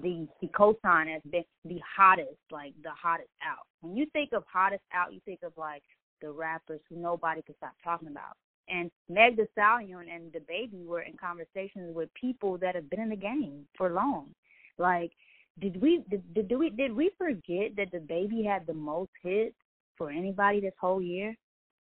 the 0.00 0.28
the 0.40 0.48
cosign 0.48 1.12
has 1.12 1.22
been 1.30 1.44
the 1.64 1.80
hottest, 1.96 2.36
like 2.50 2.74
the 2.82 2.90
hottest 2.90 3.30
out. 3.42 3.66
When 3.80 3.96
you 3.96 4.06
think 4.12 4.32
of 4.32 4.44
hottest 4.50 4.82
out, 4.92 5.12
you 5.12 5.20
think 5.24 5.40
of 5.42 5.52
like 5.56 5.82
the 6.20 6.30
rappers 6.30 6.80
who 6.88 6.96
nobody 6.96 7.42
can 7.42 7.54
stop 7.56 7.74
talking 7.82 8.08
about. 8.08 8.36
And 8.68 8.90
Meg 9.08 9.36
Thee 9.36 9.44
Stallion 9.52 10.06
and 10.12 10.32
DaBaby 10.32 10.84
were 10.84 11.02
in 11.02 11.16
conversations 11.16 11.94
with 11.94 12.12
people 12.14 12.58
that 12.58 12.74
have 12.74 12.90
been 12.90 13.00
in 13.00 13.10
the 13.10 13.16
game 13.16 13.66
for 13.76 13.90
long. 13.92 14.34
Like, 14.78 15.12
did 15.60 15.80
we 15.80 16.04
did, 16.10 16.22
did 16.34 16.58
we 16.58 16.70
did 16.70 16.92
we 16.92 17.10
forget 17.16 17.76
that 17.76 17.92
DaBaby 17.92 18.44
had 18.44 18.66
the 18.66 18.74
most 18.74 19.10
hits 19.22 19.54
for 19.96 20.10
anybody 20.10 20.60
this 20.60 20.74
whole 20.80 21.00
year 21.00 21.34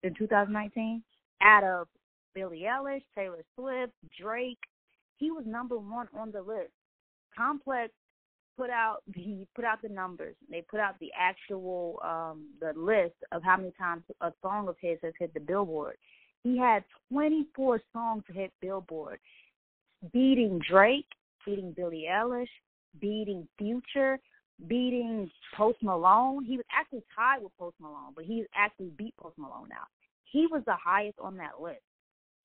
in 0.04 0.14
2019? 0.16 1.04
Out 1.42 1.64
of 1.64 1.88
Billie 2.34 2.66
Eilish, 2.68 3.04
Taylor 3.16 3.44
Swift, 3.56 3.94
Drake, 4.20 4.60
he 5.18 5.32
was 5.32 5.44
number 5.46 5.78
one 5.78 6.08
on 6.18 6.32
the 6.32 6.42
list. 6.42 6.72
Complex 7.36 7.94
put 8.58 8.70
out 8.70 8.98
the 9.16 9.46
put 9.56 9.66
out 9.66 9.82
the 9.82 9.90
numbers. 9.90 10.36
They 10.50 10.64
put 10.70 10.80
out 10.80 10.96
the 11.00 11.12
actual 11.18 12.00
um 12.04 12.48
the 12.60 12.74
list 12.80 13.16
of 13.32 13.44
how 13.44 13.58
many 13.58 13.72
times 13.78 14.04
a 14.22 14.32
song 14.42 14.68
of 14.68 14.76
his 14.80 14.98
has 15.04 15.14
hit 15.20 15.34
the 15.34 15.40
Billboard. 15.40 15.98
He 16.44 16.58
had 16.58 16.84
24 17.12 17.82
songs 17.94 18.24
hit 18.28 18.52
Billboard, 18.62 19.20
beating 20.12 20.60
Drake, 20.68 21.06
beating 21.46 21.72
Billie 21.72 22.08
Eilish, 22.10 22.48
beating 23.00 23.48
Future, 23.58 24.20
beating 24.68 25.30
Post 25.56 25.78
Malone. 25.82 26.44
He 26.44 26.58
was 26.58 26.66
actually 26.72 27.04
tied 27.16 27.44
with 27.44 27.56
Post 27.58 27.76
Malone, 27.80 28.14
but 28.16 28.26
he's 28.26 28.46
actually 28.56 28.92
beat 28.98 29.16
Post 29.18 29.38
Malone 29.38 29.68
now. 29.70 29.86
He 30.26 30.48
was 30.48 30.64
the 30.66 30.76
highest 30.84 31.20
on 31.20 31.38
that 31.38 31.62
list. 31.62 31.82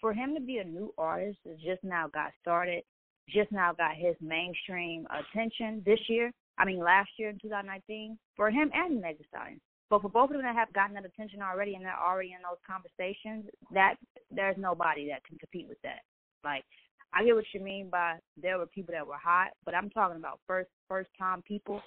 For 0.00 0.12
him 0.12 0.34
to 0.34 0.40
be 0.40 0.58
a 0.58 0.64
new 0.64 0.92
artist 0.98 1.38
that 1.46 1.58
just 1.58 1.82
now 1.82 2.08
got 2.08 2.32
started, 2.42 2.82
just 3.28 3.50
now 3.52 3.72
got 3.72 3.96
his 3.96 4.14
mainstream 4.20 5.06
attention 5.10 5.82
this 5.84 5.98
year, 6.08 6.32
I 6.58 6.64
mean 6.64 6.78
last 6.78 7.10
year 7.18 7.30
in 7.30 7.38
2019, 7.38 8.18
for 8.36 8.50
him 8.50 8.70
and 8.72 9.00
Meg 9.00 9.16
Stallion. 9.28 9.60
But 9.88 10.02
for 10.02 10.08
both 10.08 10.30
of 10.30 10.36
them 10.36 10.42
that 10.42 10.56
have 10.56 10.72
gotten 10.72 10.94
that 10.94 11.04
attention 11.04 11.40
already 11.42 11.74
and 11.74 11.84
they're 11.84 11.96
already 11.96 12.32
in 12.32 12.42
those 12.42 12.58
conversations, 12.66 13.44
that 13.72 13.94
there's 14.30 14.56
nobody 14.58 15.08
that 15.08 15.24
can 15.24 15.38
compete 15.38 15.68
with 15.68 15.78
that. 15.82 16.00
Like 16.44 16.64
I 17.12 17.24
get 17.24 17.34
what 17.34 17.44
you 17.52 17.60
mean 17.60 17.88
by 17.90 18.16
there 18.40 18.58
were 18.58 18.66
people 18.66 18.92
that 18.92 19.06
were 19.06 19.16
hot, 19.22 19.48
but 19.64 19.74
I'm 19.74 19.90
talking 19.90 20.16
about 20.16 20.40
first 20.46 20.70
first 20.88 21.10
time 21.18 21.42
people. 21.42 21.80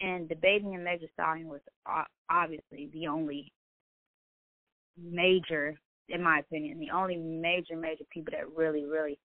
And 0.00 0.28
DaBaby 0.28 0.74
and 0.74 0.84
Meg 0.84 1.00
Stallion 1.12 1.48
was 1.48 1.60
obviously 2.28 2.90
the 2.92 3.06
only 3.06 3.52
major, 5.00 5.78
in 6.08 6.22
my 6.22 6.40
opinion, 6.40 6.80
the 6.80 6.90
only 6.90 7.16
major 7.16 7.76
major 7.76 8.04
people 8.10 8.32
that 8.36 8.56
really 8.56 8.84
really 8.84 9.18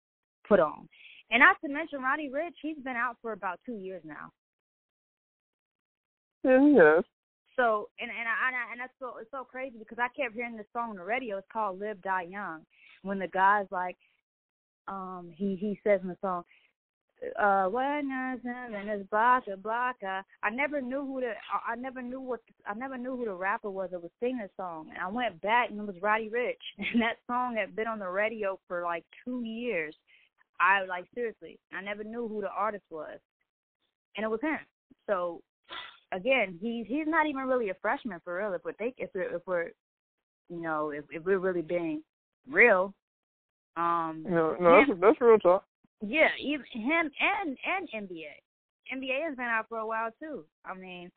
put 0.47 0.59
on. 0.59 0.87
And 1.31 1.41
not 1.41 1.57
to 1.61 1.71
mention 1.71 2.01
Roddy 2.01 2.29
Ricch, 2.29 2.55
he's 2.61 2.77
been 2.83 2.95
out 2.95 3.17
for 3.21 3.33
about 3.33 3.59
two 3.65 3.75
years 3.75 4.01
now. 4.05 4.31
Yeah. 6.43 7.01
So 7.57 7.89
and 7.99 8.09
and 8.09 8.27
I, 8.29 8.47
and 8.47 8.55
I, 8.55 8.71
and 8.71 8.81
that's 8.81 8.93
so 8.99 9.13
it's 9.19 9.31
so 9.31 9.43
crazy 9.43 9.77
because 9.79 9.97
I 9.99 10.07
kept 10.15 10.35
hearing 10.35 10.55
this 10.55 10.67
song 10.71 10.91
on 10.91 10.95
the 10.95 11.03
radio. 11.03 11.37
It's 11.37 11.47
called 11.51 11.79
"Live 11.79 12.01
Die 12.01 12.27
Young." 12.29 12.61
When 13.01 13.19
the 13.19 13.27
guy's 13.27 13.65
like, 13.71 13.97
um, 14.87 15.31
he 15.35 15.55
he 15.55 15.79
says 15.83 15.99
in 16.03 16.09
the 16.09 16.17
song, 16.21 16.43
uh, 17.39 17.65
when 17.65 18.09
and 18.11 18.89
this 18.89 19.07
blocka 19.11 19.55
blocka. 19.55 20.23
I 20.43 20.49
never 20.51 20.81
knew 20.81 21.01
who 21.01 21.21
the 21.21 21.33
I 21.67 21.75
never 21.75 22.01
knew 22.01 22.21
what 22.21 22.41
I 22.65 22.73
never 22.73 22.97
knew 22.97 23.15
who 23.15 23.25
the 23.25 23.33
rapper 23.33 23.69
was 23.69 23.89
that 23.91 24.01
was 24.01 24.11
singing 24.19 24.37
the 24.37 24.49
song. 24.55 24.89
And 24.89 24.99
I 24.99 25.07
went 25.07 25.41
back 25.41 25.69
and 25.69 25.79
it 25.79 25.87
was 25.87 26.01
Roddy 26.01 26.29
Rich, 26.29 26.61
and 26.77 27.01
that 27.01 27.17
song 27.25 27.55
had 27.55 27.75
been 27.75 27.87
on 27.87 27.99
the 27.99 28.09
radio 28.09 28.59
for 28.67 28.83
like 28.83 29.03
two 29.25 29.43
years. 29.43 29.95
I 30.59 30.85
like 30.85 31.05
seriously, 31.13 31.59
I 31.73 31.81
never 31.81 32.03
knew 32.03 32.27
who 32.27 32.41
the 32.41 32.49
artist 32.49 32.85
was, 32.89 33.19
and 34.15 34.23
it 34.23 34.29
was 34.29 34.41
him. 34.41 34.59
So 35.07 35.41
again, 36.11 36.57
he's 36.61 36.85
he's 36.87 37.07
not 37.07 37.27
even 37.27 37.43
really 37.43 37.69
a 37.69 37.75
freshman 37.81 38.19
for 38.23 38.37
real. 38.37 38.53
If 38.53 38.63
we're 38.63 38.73
think 38.73 38.95
if 38.97 39.09
we're 39.13 39.35
if 39.35 39.41
we're 39.45 39.71
you 40.49 40.61
know 40.61 40.91
if 40.91 41.05
if 41.11 41.23
we're 41.23 41.39
really 41.39 41.61
being 41.61 42.01
real, 42.49 42.93
um, 43.75 44.23
no, 44.27 44.55
no, 44.59 44.83
that's, 44.87 44.99
that's 44.99 45.21
real 45.21 45.37
talk. 45.37 45.63
Yeah, 46.01 46.29
even 46.39 46.65
him 46.71 47.11
and 47.19 47.57
and 47.65 48.09
NBA. 48.09 48.93
NBA 48.93 49.27
has 49.27 49.35
been 49.35 49.45
out 49.45 49.65
for 49.67 49.79
a 49.79 49.87
while 49.87 50.09
too. 50.19 50.45
I 50.65 50.73
mean, 50.73 51.11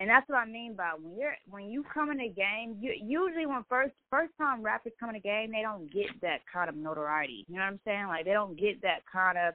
and 0.00 0.10
that's 0.10 0.28
what 0.28 0.38
I 0.38 0.44
mean 0.44 0.74
by 0.74 0.92
when 1.00 1.16
you're 1.16 1.36
when 1.48 1.64
you 1.66 1.84
come 1.92 2.10
in 2.10 2.20
a 2.20 2.28
game. 2.28 2.76
You 2.80 2.94
usually 3.00 3.46
when 3.46 3.64
first 3.68 3.94
first 4.10 4.32
time 4.38 4.62
rappers 4.62 4.92
come 4.98 5.10
in 5.10 5.16
a 5.16 5.20
game, 5.20 5.52
they 5.52 5.62
don't 5.62 5.92
get 5.92 6.06
that 6.20 6.40
kind 6.52 6.68
of 6.68 6.76
notoriety. 6.76 7.44
You 7.48 7.56
know 7.56 7.60
what 7.60 7.66
I'm 7.68 7.80
saying? 7.84 8.06
Like 8.08 8.24
they 8.24 8.32
don't 8.32 8.58
get 8.58 8.82
that 8.82 9.00
kind 9.10 9.38
of 9.38 9.54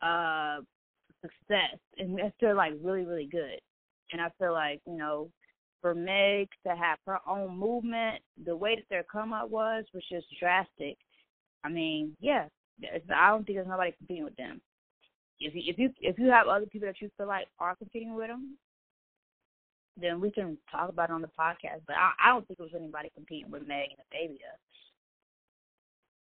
uh 0.00 0.62
success 1.20 1.78
unless 1.98 2.32
they're 2.40 2.54
like 2.54 2.74
really 2.80 3.04
really 3.04 3.28
good. 3.30 3.60
And 4.12 4.20
I 4.20 4.28
feel 4.38 4.52
like, 4.52 4.80
you 4.86 4.96
know, 4.96 5.30
for 5.80 5.94
Meg 5.94 6.48
to 6.64 6.76
have 6.76 6.98
her 7.06 7.18
own 7.28 7.56
movement, 7.58 8.22
the 8.44 8.54
way 8.54 8.76
that 8.76 8.84
their 8.88 9.04
come 9.10 9.32
up 9.32 9.50
was 9.50 9.84
was 9.92 10.04
just 10.10 10.26
drastic. 10.38 10.96
I 11.64 11.68
mean, 11.68 12.16
yeah, 12.20 12.46
I 13.14 13.30
don't 13.30 13.44
think 13.44 13.56
there's 13.56 13.68
nobody 13.68 13.92
competing 13.98 14.24
with 14.24 14.36
them. 14.36 14.60
If 15.40 15.56
you 15.56 15.62
if 15.66 15.78
you 15.78 15.90
if 16.00 16.18
you 16.20 16.26
have 16.28 16.46
other 16.46 16.66
people 16.66 16.86
that 16.86 17.00
you 17.00 17.10
feel 17.16 17.26
like 17.26 17.48
are 17.58 17.74
competing 17.74 18.14
with 18.14 18.28
them, 18.28 18.56
then 20.00 20.20
we 20.20 20.30
can 20.30 20.56
talk 20.70 20.88
about 20.88 21.10
it 21.10 21.12
on 21.12 21.22
the 21.22 21.28
podcast. 21.38 21.82
But 21.86 21.96
I, 21.96 22.12
I 22.24 22.28
don't 22.30 22.46
think 22.46 22.60
it 22.60 22.62
was 22.62 22.72
anybody 22.74 23.10
competing 23.14 23.50
with 23.50 23.66
Meg 23.66 23.88
and 23.90 24.30
DaBaby. 24.30 24.38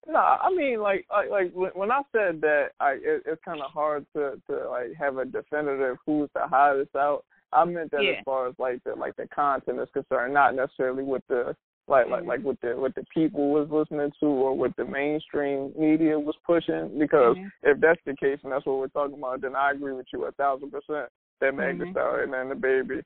No, 0.08 0.20
I 0.20 0.50
mean 0.56 0.82
like 0.82 1.06
like, 1.12 1.30
like 1.30 1.76
when 1.76 1.92
I 1.92 2.02
said 2.12 2.42
that, 2.42 2.70
I 2.80 2.94
it, 2.94 3.24
it's 3.26 3.42
kind 3.46 3.62
of 3.62 3.72
hard 3.72 4.06
to 4.16 4.42
to 4.50 4.70
like 4.70 4.94
have 4.98 5.18
a 5.18 5.26
definitive 5.26 5.98
who's 6.06 6.30
the 6.34 6.48
hottest 6.48 6.96
out. 6.96 7.24
I 7.54 7.66
meant 7.66 7.92
that 7.92 8.04
yeah. 8.04 8.12
as 8.20 8.24
far 8.26 8.48
as 8.48 8.56
like 8.58 8.84
the 8.84 8.96
like 8.96 9.16
the 9.16 9.28
content 9.28 9.80
is 9.80 9.90
concerned, 9.94 10.34
not 10.34 10.56
necessarily 10.56 11.04
with 11.04 11.22
the 11.30 11.56
like 11.88 12.08
like 12.08 12.26
like 12.26 12.42
what 12.42 12.60
the 12.62 12.70
what 12.70 12.96
the 12.96 13.04
people 13.14 13.52
was 13.52 13.68
listening 13.70 14.12
to 14.20 14.26
or 14.26 14.58
what 14.58 14.76
the 14.76 14.86
mainstream 14.86 15.72
media 15.78 16.18
was 16.18 16.36
pushing. 16.48 16.98
Because 16.98 17.36
mm-hmm. 17.38 17.48
if 17.64 17.80
that's 17.80 18.02
the 18.06 18.16
case 18.16 18.40
and 18.44 18.52
that's 18.52 18.66
what 18.66 18.80
we're 18.80 18.88
talking 18.88 19.18
about, 19.18 19.42
then 19.42 19.56
I 19.56 19.72
agree 19.72 19.94
with 19.94 20.08
you 20.12 20.26
a 20.26 20.32
thousand 20.32 20.72
percent. 20.72 21.10
That 21.42 21.54
Meg 21.54 21.76
mm-hmm. 21.76 21.84
Thee 21.84 21.92
Stallion 21.92 22.34
and 22.34 22.52
DaBaby, 22.52 23.04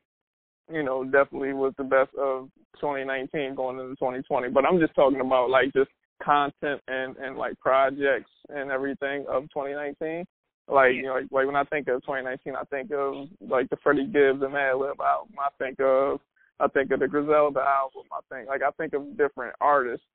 you 0.71 0.83
know, 0.83 1.03
definitely 1.03 1.53
was 1.53 1.73
the 1.77 1.83
best 1.83 2.09
of 2.19 2.49
2019 2.79 3.55
going 3.55 3.79
into 3.79 3.95
2020. 3.95 4.49
But 4.49 4.65
I'm 4.65 4.79
just 4.79 4.95
talking 4.95 5.21
about 5.21 5.49
like 5.49 5.73
just 5.73 5.89
content 6.23 6.81
and 6.87 7.15
and 7.17 7.37
like 7.37 7.59
projects 7.59 8.31
and 8.49 8.71
everything 8.71 9.25
of 9.29 9.43
2019. 9.43 10.25
Like 10.67 10.93
you 10.95 11.03
know, 11.03 11.13
like, 11.13 11.25
like 11.31 11.45
when 11.45 11.55
I 11.55 11.63
think 11.65 11.87
of 11.87 12.01
2019, 12.01 12.55
I 12.55 12.63
think 12.65 12.91
of 12.91 13.27
like 13.47 13.69
the 13.69 13.77
Freddie 13.83 14.05
Gibbs 14.07 14.41
and 14.41 14.53
Madlib 14.53 14.99
album. 14.99 15.35
I 15.39 15.49
think 15.59 15.79
of 15.79 16.19
I 16.59 16.67
think 16.67 16.91
of 16.91 16.99
the 16.99 17.07
Griselda 17.07 17.59
album. 17.59 18.03
I 18.11 18.19
think 18.33 18.47
like 18.47 18.61
I 18.63 18.71
think 18.71 18.93
of 18.93 19.17
different 19.17 19.55
artists 19.61 20.05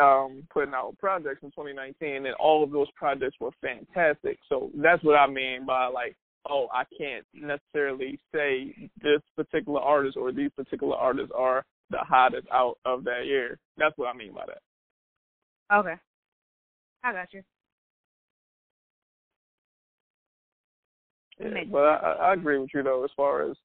um 0.00 0.46
putting 0.52 0.74
out 0.74 0.96
projects 0.98 1.42
in 1.42 1.50
2019, 1.50 2.26
and 2.26 2.34
all 2.36 2.62
of 2.62 2.70
those 2.70 2.90
projects 2.94 3.36
were 3.40 3.50
fantastic. 3.60 4.38
So 4.48 4.70
that's 4.76 5.02
what 5.02 5.16
I 5.16 5.26
mean 5.26 5.66
by 5.66 5.86
like, 5.86 6.16
oh, 6.50 6.68
I 6.72 6.84
can't 6.96 7.24
necessarily 7.34 8.18
say 8.34 8.74
this 9.02 9.20
particular 9.36 9.80
artist 9.80 10.16
or 10.16 10.32
these 10.32 10.50
particular 10.56 10.96
artists 10.96 11.32
are 11.36 11.64
the 11.90 11.98
hottest 11.98 12.46
out 12.52 12.78
of 12.84 13.04
that 13.04 13.26
year. 13.26 13.58
That's 13.76 13.96
what 13.96 14.14
I 14.14 14.16
mean 14.16 14.34
by 14.34 14.44
that. 14.46 15.74
Okay, 15.74 15.94
I 17.04 17.12
got 17.12 17.32
you. 17.32 17.42
Yeah, 21.40 21.64
but 21.70 21.82
I, 21.82 22.16
I 22.20 22.32
agree 22.34 22.58
with 22.58 22.70
you 22.74 22.82
though, 22.82 23.04
as 23.04 23.10
far 23.16 23.48
as 23.48 23.56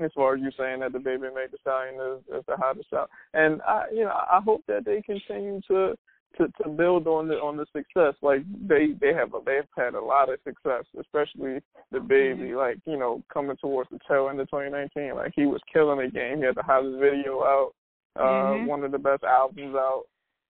as 0.00 0.10
far 0.14 0.34
as 0.34 0.40
you 0.40 0.50
saying 0.56 0.80
that 0.80 0.92
DaBaby 0.92 1.34
Meg 1.34 1.50
Thee 1.50 1.58
Stallion 1.60 1.94
is, 1.96 2.38
is 2.38 2.44
the 2.46 2.56
hottest 2.56 2.92
out, 2.92 3.10
and 3.34 3.60
I, 3.62 3.84
you 3.92 4.04
know, 4.04 4.10
I 4.12 4.40
hope 4.44 4.62
that 4.68 4.84
they 4.84 5.02
continue 5.02 5.60
to 5.68 5.94
to 6.36 6.48
to 6.62 6.68
build 6.68 7.06
on 7.06 7.28
the 7.28 7.34
on 7.34 7.56
the 7.56 7.66
success. 7.74 8.14
Like 8.22 8.42
they 8.66 8.88
they 9.00 9.14
have 9.14 9.34
a, 9.34 9.38
they've 9.44 9.68
had 9.76 9.94
a 9.94 10.00
lot 10.00 10.32
of 10.32 10.38
success, 10.44 10.84
especially 10.98 11.60
the 11.90 11.98
Mm-hmm. 11.98 12.56
Like 12.56 12.78
you 12.86 12.98
know, 12.98 13.22
coming 13.32 13.56
towards 13.56 13.90
the 13.90 13.98
tail 14.08 14.28
end 14.28 14.40
of 14.40 14.48
2019, 14.50 15.14
like 15.14 15.32
he 15.34 15.46
was 15.46 15.60
killing 15.72 15.98
the 15.98 16.10
game. 16.10 16.38
He 16.38 16.44
had 16.44 16.54
the 16.54 16.62
hottest 16.62 16.98
video 16.98 17.42
out, 17.42 17.72
uh, 18.16 18.22
mm-hmm. 18.22 18.66
one 18.66 18.84
of 18.84 18.92
the 18.92 18.98
best 18.98 19.24
albums 19.24 19.74
out. 19.74 20.04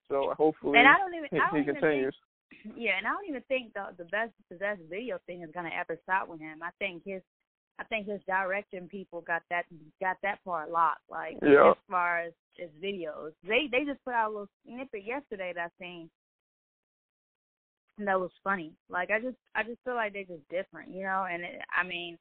So 0.09 0.33
hopefully, 0.37 0.79
and 0.79 0.87
I 0.87 0.97
don't 0.97 1.13
even, 1.13 1.29
he, 1.31 1.37
I 1.37 1.51
don't 1.51 1.59
he 1.59 1.65
continues. 1.65 2.15
Think, 2.63 2.75
yeah, 2.77 2.97
and 2.97 3.07
I 3.07 3.11
don't 3.11 3.27
even 3.27 3.43
think 3.47 3.73
the 3.73 3.91
the 3.97 4.05
best 4.05 4.31
the 4.49 4.55
best 4.55 4.81
video 4.89 5.19
thing 5.25 5.43
is 5.43 5.49
gonna 5.53 5.71
ever 5.77 5.99
stop 6.03 6.29
with 6.29 6.39
him. 6.39 6.59
I 6.63 6.69
think 6.79 7.03
his 7.05 7.21
I 7.79 7.83
think 7.83 8.07
his 8.07 8.21
directing 8.25 8.87
people 8.87 9.21
got 9.21 9.43
that 9.49 9.65
got 10.01 10.17
that 10.23 10.43
part 10.43 10.71
locked. 10.71 11.01
Like 11.09 11.37
yeah. 11.41 11.71
as 11.71 11.77
far 11.89 12.19
as 12.21 12.33
his 12.55 12.69
videos, 12.83 13.31
they 13.47 13.67
they 13.71 13.85
just 13.85 14.03
put 14.03 14.13
out 14.13 14.29
a 14.29 14.31
little 14.31 14.49
snippet 14.65 15.05
yesterday 15.05 15.53
that 15.55 15.71
I 15.71 15.83
seen. 15.83 16.09
And 17.99 18.07
that 18.07 18.19
was 18.19 18.31
funny. 18.43 18.73
Like 18.89 19.09
I 19.11 19.19
just 19.19 19.37
I 19.55 19.63
just 19.63 19.79
feel 19.83 19.95
like 19.95 20.13
they're 20.13 20.23
just 20.23 20.47
different, 20.49 20.93
you 20.93 21.03
know. 21.03 21.25
And 21.31 21.43
it, 21.43 21.61
I 21.75 21.85
mean, 21.85 22.17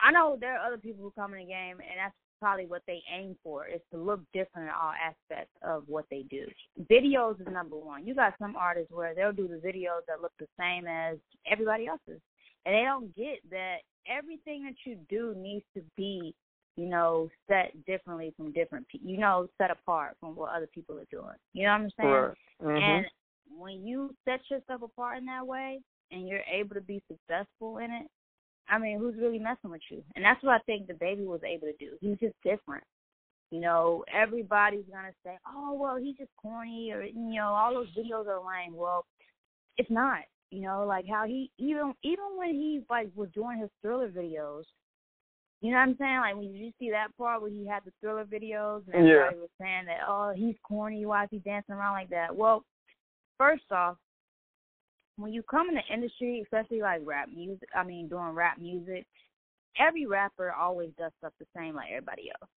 I 0.00 0.10
know 0.10 0.36
there 0.38 0.58
are 0.58 0.66
other 0.66 0.78
people 0.78 1.02
who 1.04 1.12
come 1.12 1.34
in 1.34 1.40
the 1.40 1.46
game, 1.46 1.78
and 1.78 1.98
that's 1.98 2.14
probably 2.40 2.66
what 2.66 2.82
they 2.86 3.02
aim 3.10 3.36
for 3.42 3.66
is 3.66 3.80
to 3.92 3.98
look 3.98 4.20
different 4.32 4.68
in 4.68 4.74
all 4.74 4.92
aspects 4.92 5.54
of 5.62 5.84
what 5.86 6.04
they 6.10 6.24
do. 6.28 6.46
Videos 6.90 7.40
is 7.40 7.46
number 7.50 7.76
one. 7.76 8.06
You 8.06 8.14
got 8.14 8.34
some 8.38 8.54
artists 8.56 8.92
where 8.92 9.14
they'll 9.14 9.32
do 9.32 9.48
the 9.48 9.66
videos 9.66 10.04
that 10.08 10.20
look 10.20 10.32
the 10.38 10.46
same 10.58 10.86
as 10.86 11.16
everybody 11.50 11.86
else's, 11.86 12.20
and 12.64 12.74
they 12.74 12.82
don't 12.82 13.14
get 13.16 13.38
that 13.50 13.78
everything 14.06 14.64
that 14.64 14.74
you 14.84 14.96
do 15.08 15.34
needs 15.36 15.64
to 15.74 15.82
be, 15.96 16.34
you 16.76 16.86
know, 16.86 17.28
set 17.48 17.72
differently 17.86 18.32
from 18.36 18.52
different 18.52 18.88
people. 18.88 19.10
You 19.10 19.18
know, 19.18 19.48
set 19.58 19.70
apart 19.70 20.16
from 20.20 20.36
what 20.36 20.54
other 20.54 20.68
people 20.74 20.96
are 20.96 21.06
doing. 21.10 21.36
You 21.52 21.64
know 21.64 21.72
what 21.72 21.80
I'm 21.80 21.90
saying? 21.98 22.10
Right. 22.10 22.34
Mm-hmm. 22.62 22.76
And 22.76 23.06
when 23.58 23.86
you 23.86 24.14
set 24.24 24.40
yourself 24.50 24.82
apart 24.82 25.18
in 25.18 25.26
that 25.26 25.46
way, 25.46 25.80
and 26.10 26.28
you're 26.28 26.40
able 26.52 26.74
to 26.74 26.80
be 26.80 27.02
successful 27.08 27.78
in 27.78 27.90
it, 27.90 28.06
I 28.68 28.78
mean, 28.78 28.98
who's 28.98 29.16
really 29.16 29.38
messing 29.38 29.70
with 29.70 29.82
you? 29.90 30.02
And 30.16 30.24
that's 30.24 30.42
what 30.42 30.52
I 30.52 30.58
think 30.60 30.86
DaBaby 30.86 31.26
was 31.26 31.40
able 31.44 31.66
to 31.66 31.76
do. 31.78 31.92
He's 32.00 32.18
just 32.18 32.34
different. 32.42 32.84
You 33.50 33.60
know, 33.60 34.04
everybody's 34.12 34.86
gonna 34.90 35.12
say, 35.24 35.38
"Oh, 35.46 35.74
well, 35.74 35.96
he's 35.96 36.16
just 36.16 36.34
corny," 36.36 36.90
or 36.92 37.02
you 37.02 37.34
know, 37.34 37.48
all 37.48 37.74
those 37.74 37.94
videos 37.94 38.26
are 38.26 38.40
lame. 38.40 38.74
Well, 38.74 39.06
it's 39.76 39.90
not. 39.90 40.24
You 40.54 40.62
know, 40.62 40.84
like 40.86 41.04
how 41.10 41.26
he 41.26 41.50
even 41.58 41.94
even 42.04 42.24
when 42.36 42.50
he 42.50 42.80
like 42.88 43.10
was 43.16 43.28
doing 43.34 43.58
his 43.58 43.70
Triller 43.82 44.08
videos. 44.08 44.62
You 45.60 45.70
know 45.72 45.78
what 45.78 45.88
I'm 45.88 45.96
saying? 45.98 46.20
Like 46.20 46.36
when 46.36 46.54
you 46.54 46.72
see 46.78 46.90
that 46.90 47.08
part 47.18 47.42
where 47.42 47.50
he 47.50 47.66
had 47.66 47.82
the 47.84 47.92
Triller 48.00 48.24
videos 48.24 48.82
and 48.86 49.08
everybody 49.08 49.36
yeah. 49.36 49.40
was 49.40 49.50
saying 49.60 49.86
that, 49.86 50.06
"Oh, 50.06 50.32
he's 50.36 50.54
corny. 50.62 51.06
Why 51.06 51.24
is 51.24 51.30
he 51.32 51.38
dancing 51.38 51.74
around 51.74 51.94
like 51.94 52.10
that?" 52.10 52.36
Well, 52.36 52.62
first 53.36 53.64
off, 53.72 53.96
when 55.16 55.32
you 55.32 55.42
come 55.42 55.68
in 55.68 55.74
the 55.74 55.92
industry, 55.92 56.40
especially 56.44 56.82
like 56.82 57.00
rap 57.04 57.28
music, 57.34 57.68
I 57.74 57.82
mean 57.82 58.06
doing 58.06 58.28
rap 58.28 58.58
music, 58.58 59.06
every 59.80 60.06
rapper 60.06 60.52
always 60.52 60.90
does 60.96 61.10
stuff 61.18 61.32
the 61.40 61.46
same 61.56 61.74
like 61.74 61.88
everybody 61.90 62.30
else. 62.30 62.50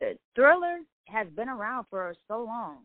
The 0.00 0.18
Triller 0.36 0.78
has 1.06 1.26
been 1.34 1.48
around 1.48 1.86
for 1.90 2.14
so 2.28 2.44
long. 2.44 2.78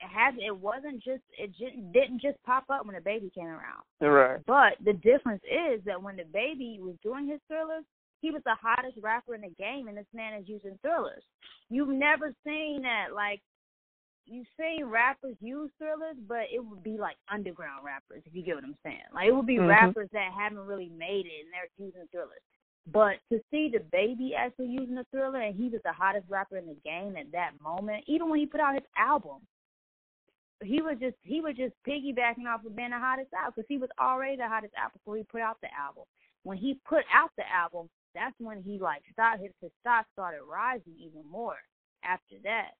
It 0.00 0.08
has. 0.08 0.34
It 0.38 0.56
wasn't 0.56 1.02
just. 1.02 1.22
It 1.38 1.50
just, 1.50 1.76
didn't 1.92 2.20
just 2.20 2.42
pop 2.44 2.64
up 2.70 2.86
when 2.86 2.96
DaBaby 2.96 3.34
came 3.34 3.46
around. 3.46 3.84
Right. 4.00 4.40
But 4.46 4.74
the 4.84 4.92
difference 4.94 5.42
is 5.44 5.80
that 5.84 6.02
when 6.02 6.16
DaBaby 6.16 6.80
was 6.80 6.94
doing 7.02 7.28
his 7.28 7.40
Trillers, 7.50 7.84
he 8.20 8.30
was 8.30 8.42
the 8.44 8.56
hottest 8.60 8.98
rapper 9.02 9.34
in 9.34 9.42
the 9.42 9.54
game, 9.58 9.88
and 9.88 9.96
this 9.96 10.06
man 10.14 10.34
is 10.34 10.48
using 10.48 10.78
Trillers. 10.84 11.22
You've 11.70 11.88
never 11.88 12.32
seen 12.44 12.82
that. 12.82 13.14
Like 13.14 13.40
you've 14.26 14.46
seen 14.58 14.86
rappers 14.86 15.36
use 15.40 15.70
Trillers, 15.80 16.16
but 16.26 16.46
it 16.52 16.64
would 16.64 16.82
be 16.82 16.96
like 16.98 17.16
underground 17.32 17.84
rappers, 17.84 18.22
if 18.26 18.34
you 18.34 18.42
get 18.42 18.56
what 18.56 18.64
I'm 18.64 18.76
saying. 18.82 19.12
Like 19.14 19.28
it 19.28 19.34
would 19.34 19.46
be 19.46 19.56
mm-hmm. 19.56 19.68
rappers 19.68 20.08
that 20.12 20.30
haven't 20.36 20.66
really 20.66 20.90
made 20.96 21.26
it 21.26 21.44
and 21.44 21.52
they're 21.52 21.86
using 21.86 22.08
Trillers. 22.14 22.42
But 22.92 23.16
to 23.32 23.40
see 23.50 23.70
the 23.72 23.80
baby 23.92 24.34
actually 24.36 24.68
using 24.68 24.98
a 24.98 25.04
Triller 25.04 25.40
and 25.40 25.54
he 25.54 25.68
was 25.68 25.80
the 25.84 25.92
hottest 25.92 26.26
rapper 26.28 26.58
in 26.58 26.66
the 26.66 26.76
game 26.84 27.16
at 27.16 27.32
that 27.32 27.52
moment, 27.62 28.04
even 28.06 28.28
when 28.28 28.40
he 28.40 28.46
put 28.46 28.60
out 28.60 28.74
his 28.74 28.84
album, 28.96 29.38
he 30.62 30.82
was 30.82 30.96
just 31.00 31.16
he 31.22 31.40
was 31.40 31.56
just 31.56 31.74
piggybacking 31.86 32.46
off 32.48 32.64
of 32.64 32.76
being 32.76 32.90
the 32.90 32.98
hottest 32.98 33.30
out 33.36 33.54
because 33.54 33.66
he 33.68 33.78
was 33.78 33.90
already 34.00 34.36
the 34.36 34.48
hottest 34.48 34.74
out 34.78 34.92
before 34.92 35.16
he 35.16 35.24
put 35.24 35.40
out 35.40 35.58
the 35.62 35.68
album. 35.74 36.04
When 36.42 36.58
he 36.58 36.78
put 36.86 37.04
out 37.12 37.30
the 37.36 37.44
album, 37.50 37.88
that's 38.14 38.34
when 38.38 38.62
he 38.62 38.78
like 38.78 39.02
started 39.12 39.42
his, 39.42 39.52
his 39.60 39.70
stock 39.80 40.06
started 40.12 40.40
rising 40.48 40.94
even 40.98 41.22
more 41.30 41.56
after 42.04 42.36
that. 42.44 42.72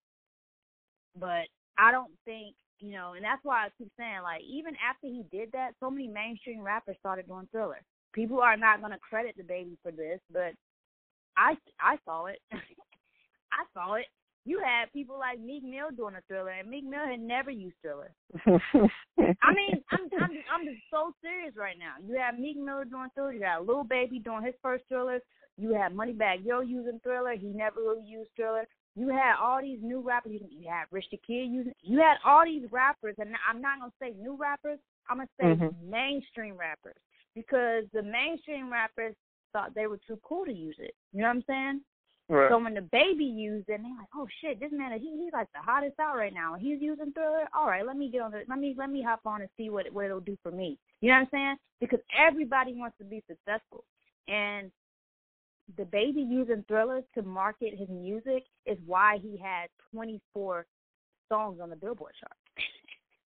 But 1.18 1.48
I 1.78 1.90
don't 1.90 2.12
think 2.24 2.54
you 2.80 2.92
know, 2.92 3.14
and 3.14 3.24
that's 3.24 3.44
why 3.44 3.66
I 3.66 3.68
keep 3.78 3.90
saying 3.98 4.22
like 4.22 4.42
even 4.42 4.74
after 4.76 5.06
he 5.06 5.24
did 5.32 5.50
that, 5.52 5.72
so 5.80 5.90
many 5.90 6.08
mainstream 6.08 6.62
rappers 6.62 6.96
started 7.00 7.26
doing 7.26 7.48
Triller. 7.50 7.82
People 8.12 8.40
are 8.40 8.56
not 8.56 8.80
going 8.80 8.92
to 8.92 8.98
credit 8.98 9.34
DaBaby 9.38 9.76
for 9.82 9.90
this, 9.90 10.20
but 10.32 10.52
I 11.36 11.56
I 11.80 11.98
saw 12.04 12.26
it. 12.26 12.38
I 12.52 13.64
saw 13.72 13.94
it. 13.94 14.06
You 14.46 14.60
had 14.60 14.92
people 14.92 15.18
like 15.18 15.40
Meek 15.40 15.64
Mill 15.64 15.90
doing 15.96 16.14
a 16.16 16.20
Triller, 16.22 16.50
and 16.50 16.68
Meek 16.68 16.84
Mill 16.84 17.06
had 17.06 17.20
never 17.20 17.50
used 17.50 17.76
Triller. 17.80 18.12
I 18.46 19.54
mean, 19.54 19.82
I'm 19.90 20.08
I'm 20.20 20.30
I'm 20.52 20.64
just 20.66 20.82
so 20.90 21.12
serious 21.22 21.54
right 21.56 21.78
now. 21.78 21.94
You 22.06 22.18
have 22.18 22.38
Meek 22.38 22.58
Mill 22.58 22.84
doing 22.84 23.08
Triller. 23.14 23.32
You 23.32 23.40
got 23.40 23.66
Lil 23.66 23.84
Baby 23.84 24.18
doing 24.18 24.44
his 24.44 24.54
first 24.62 24.84
Triller. 24.88 25.20
You 25.56 25.72
have 25.74 25.92
Moneybagg 25.92 26.44
Yo 26.44 26.60
using 26.60 27.00
Triller. 27.02 27.34
He 27.36 27.46
never 27.46 27.80
really 27.80 28.04
used 28.06 28.30
Triller. 28.36 28.66
You 28.96 29.08
had 29.08 29.36
all 29.42 29.60
these 29.62 29.78
new 29.82 30.00
rappers. 30.00 30.32
You 30.50 30.68
had 30.68 30.84
Rich 30.90 31.06
the 31.10 31.20
Kid 31.26 31.50
using. 31.50 31.72
You 31.82 31.98
had 31.98 32.16
all 32.24 32.44
these 32.44 32.70
rappers, 32.70 33.14
and 33.18 33.30
I'm 33.48 33.62
not 33.62 33.80
gonna 33.80 33.92
say 34.00 34.14
new 34.20 34.36
rappers. 34.36 34.78
I'm 35.08 35.18
gonna 35.18 35.28
say 35.40 35.46
mm-hmm. 35.46 35.90
mainstream 35.90 36.56
rappers 36.56 36.96
because 37.34 37.84
the 37.92 38.02
mainstream 38.02 38.70
rappers 38.70 39.14
thought 39.52 39.74
they 39.74 39.86
were 39.86 40.00
too 40.06 40.18
cool 40.22 40.44
to 40.44 40.52
use 40.52 40.76
it. 40.78 40.94
You 41.12 41.22
know 41.22 41.28
what 41.28 41.36
I'm 41.36 41.44
saying? 41.48 41.80
Right. 42.28 42.48
So 42.50 42.58
when 42.58 42.74
DaBaby 42.74 43.36
used 43.36 43.68
it, 43.68 43.80
they're 43.82 43.96
like, 43.98 44.08
"Oh 44.14 44.26
shit, 44.40 44.58
this 44.58 44.72
man, 44.72 44.98
he 44.98 45.10
he's 45.22 45.32
like 45.32 45.48
the 45.52 45.60
hottest 45.60 46.00
out 46.00 46.16
right 46.16 46.32
now. 46.32 46.54
He's 46.58 46.80
using 46.80 47.12
Triller. 47.12 47.46
All 47.54 47.66
right, 47.66 47.86
let 47.86 47.98
me 47.98 48.10
get 48.10 48.22
on 48.22 48.30
the, 48.30 48.42
let 48.48 48.58
me 48.58 48.74
let 48.78 48.88
me 48.88 49.02
hop 49.02 49.20
on 49.26 49.42
and 49.42 49.50
see 49.58 49.68
what 49.68 49.92
what 49.92 50.06
it'll 50.06 50.20
do 50.20 50.38
for 50.42 50.50
me. 50.50 50.78
You 51.02 51.10
know 51.10 51.16
what 51.16 51.20
I'm 51.20 51.28
saying? 51.30 51.56
Because 51.80 52.00
everybody 52.18 52.72
wants 52.74 52.96
to 52.96 53.04
be 53.04 53.22
successful, 53.28 53.84
and 54.26 54.70
DaBaby 55.78 56.26
using 56.30 56.64
Triller 56.66 57.02
to 57.14 57.22
market 57.22 57.78
his 57.78 57.88
music 57.90 58.44
is 58.64 58.78
why 58.86 59.18
he 59.22 59.36
had 59.36 59.68
24 59.92 60.66
songs 61.28 61.58
on 61.62 61.68
the 61.68 61.76
Billboard 61.76 62.12
chart. 62.20 62.36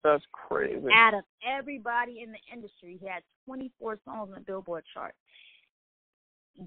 That's 0.03 0.23
crazy. 0.31 0.87
Out 0.93 1.13
of 1.13 1.23
everybody 1.45 2.21
in 2.21 2.31
the 2.31 2.39
industry, 2.53 2.97
he 3.01 3.07
had 3.07 3.23
24 3.45 3.99
songs 4.05 4.29
on 4.29 4.35
the 4.35 4.39
Billboard 4.39 4.83
chart. 4.93 5.13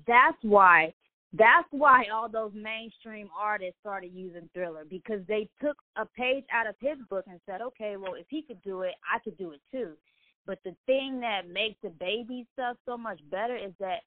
That's 0.07 0.37
why 0.43 0.93
that's 1.33 1.69
why 1.71 2.05
all 2.13 2.29
those 2.29 2.53
mainstream 2.55 3.29
artists 3.39 3.79
started 3.81 4.11
using 4.13 4.49
Triller 4.53 4.85
because 4.89 5.21
they 5.29 5.49
took 5.63 5.77
a 5.97 6.05
page 6.05 6.45
out 6.53 6.67
of 6.67 6.75
his 6.81 6.99
book 7.09 7.25
and 7.29 7.41
said, 7.47 7.61
okay, 7.63 7.97
well, 7.97 8.15
if 8.15 8.27
he 8.29 8.43
could 8.43 8.61
do 8.63 8.83
it, 8.83 8.95
I 9.13 9.21
could 9.21 9.39
do 9.39 9.53
it 9.53 9.61
too. 9.71 9.93
But 10.47 10.59
the 10.65 10.75
thing 10.87 11.21
that 11.21 11.43
makes 11.49 11.79
DaBaby 11.85 12.47
stuff 12.53 12.77
so 12.85 12.97
much 12.97 13.21
better 13.31 13.57
is 13.57 13.73
that 13.79 14.01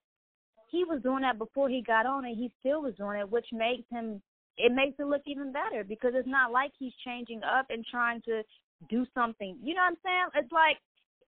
he 0.70 0.84
was 0.84 1.00
doing 1.02 1.22
that 1.22 1.38
before 1.38 1.68
he 1.68 1.82
got 1.82 2.04
on 2.04 2.24
and 2.26 2.36
he 2.36 2.52
still 2.60 2.82
was 2.82 2.94
doing 2.96 3.20
it, 3.20 3.30
which 3.30 3.46
makes 3.52 3.88
him 3.90 4.20
it 4.56 4.72
makes 4.72 4.94
it 5.00 5.06
look 5.06 5.22
even 5.26 5.52
better 5.52 5.82
because 5.82 6.12
it's 6.14 6.28
not 6.28 6.52
like 6.52 6.70
he's 6.78 6.92
changing 7.04 7.42
up 7.42 7.66
and 7.70 7.84
trying 7.90 8.20
to 8.22 8.42
do 8.88 9.04
something. 9.14 9.56
You 9.62 9.74
know 9.74 9.80
what 9.80 9.94
I'm 9.94 9.98
saying? 10.04 10.44
It's 10.44 10.52
like 10.52 10.76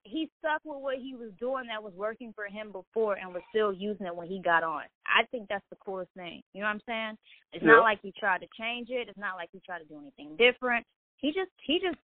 he 0.07 0.31
stuck 0.39 0.63
with 0.65 0.83
what 0.83 0.97
he 0.97 1.15
was 1.15 1.31
doing 1.39 1.67
that 1.69 1.83
was 1.83 1.93
working 1.97 2.33
for 2.35 2.47
him 2.47 2.73
before 2.73 3.15
and 3.15 3.33
was 3.33 3.43
still 3.51 3.73
using 3.73 4.07
it 4.07 4.15
when 4.15 4.29
he 4.29 4.41
got 4.41 4.63
on. 4.63 4.83
I 5.07 5.25
think 5.31 5.49
that's 5.49 5.65
the 5.71 5.77
coolest 5.85 6.11
thing. 6.17 6.43
You 6.53 6.61
know 6.61 6.69
what 6.69 6.75
I'm 6.75 6.87
saying? 6.87 7.19
It's 7.53 7.65
yeah. 7.65 7.73
not 7.73 7.83
like 7.83 7.99
he 8.03 8.13
tried 8.19 8.41
to 8.41 8.49
change 8.59 8.89
it. 8.91 9.09
It's 9.09 9.19
not 9.19 9.37
like 9.37 9.49
he 9.53 9.61
tried 9.67 9.81
to 9.81 9.85
do 9.85 9.99
anything 9.99 10.37
different. 10.37 10.87
He 11.19 11.29
just 11.29 11.51
he 11.65 11.81
just 11.83 11.99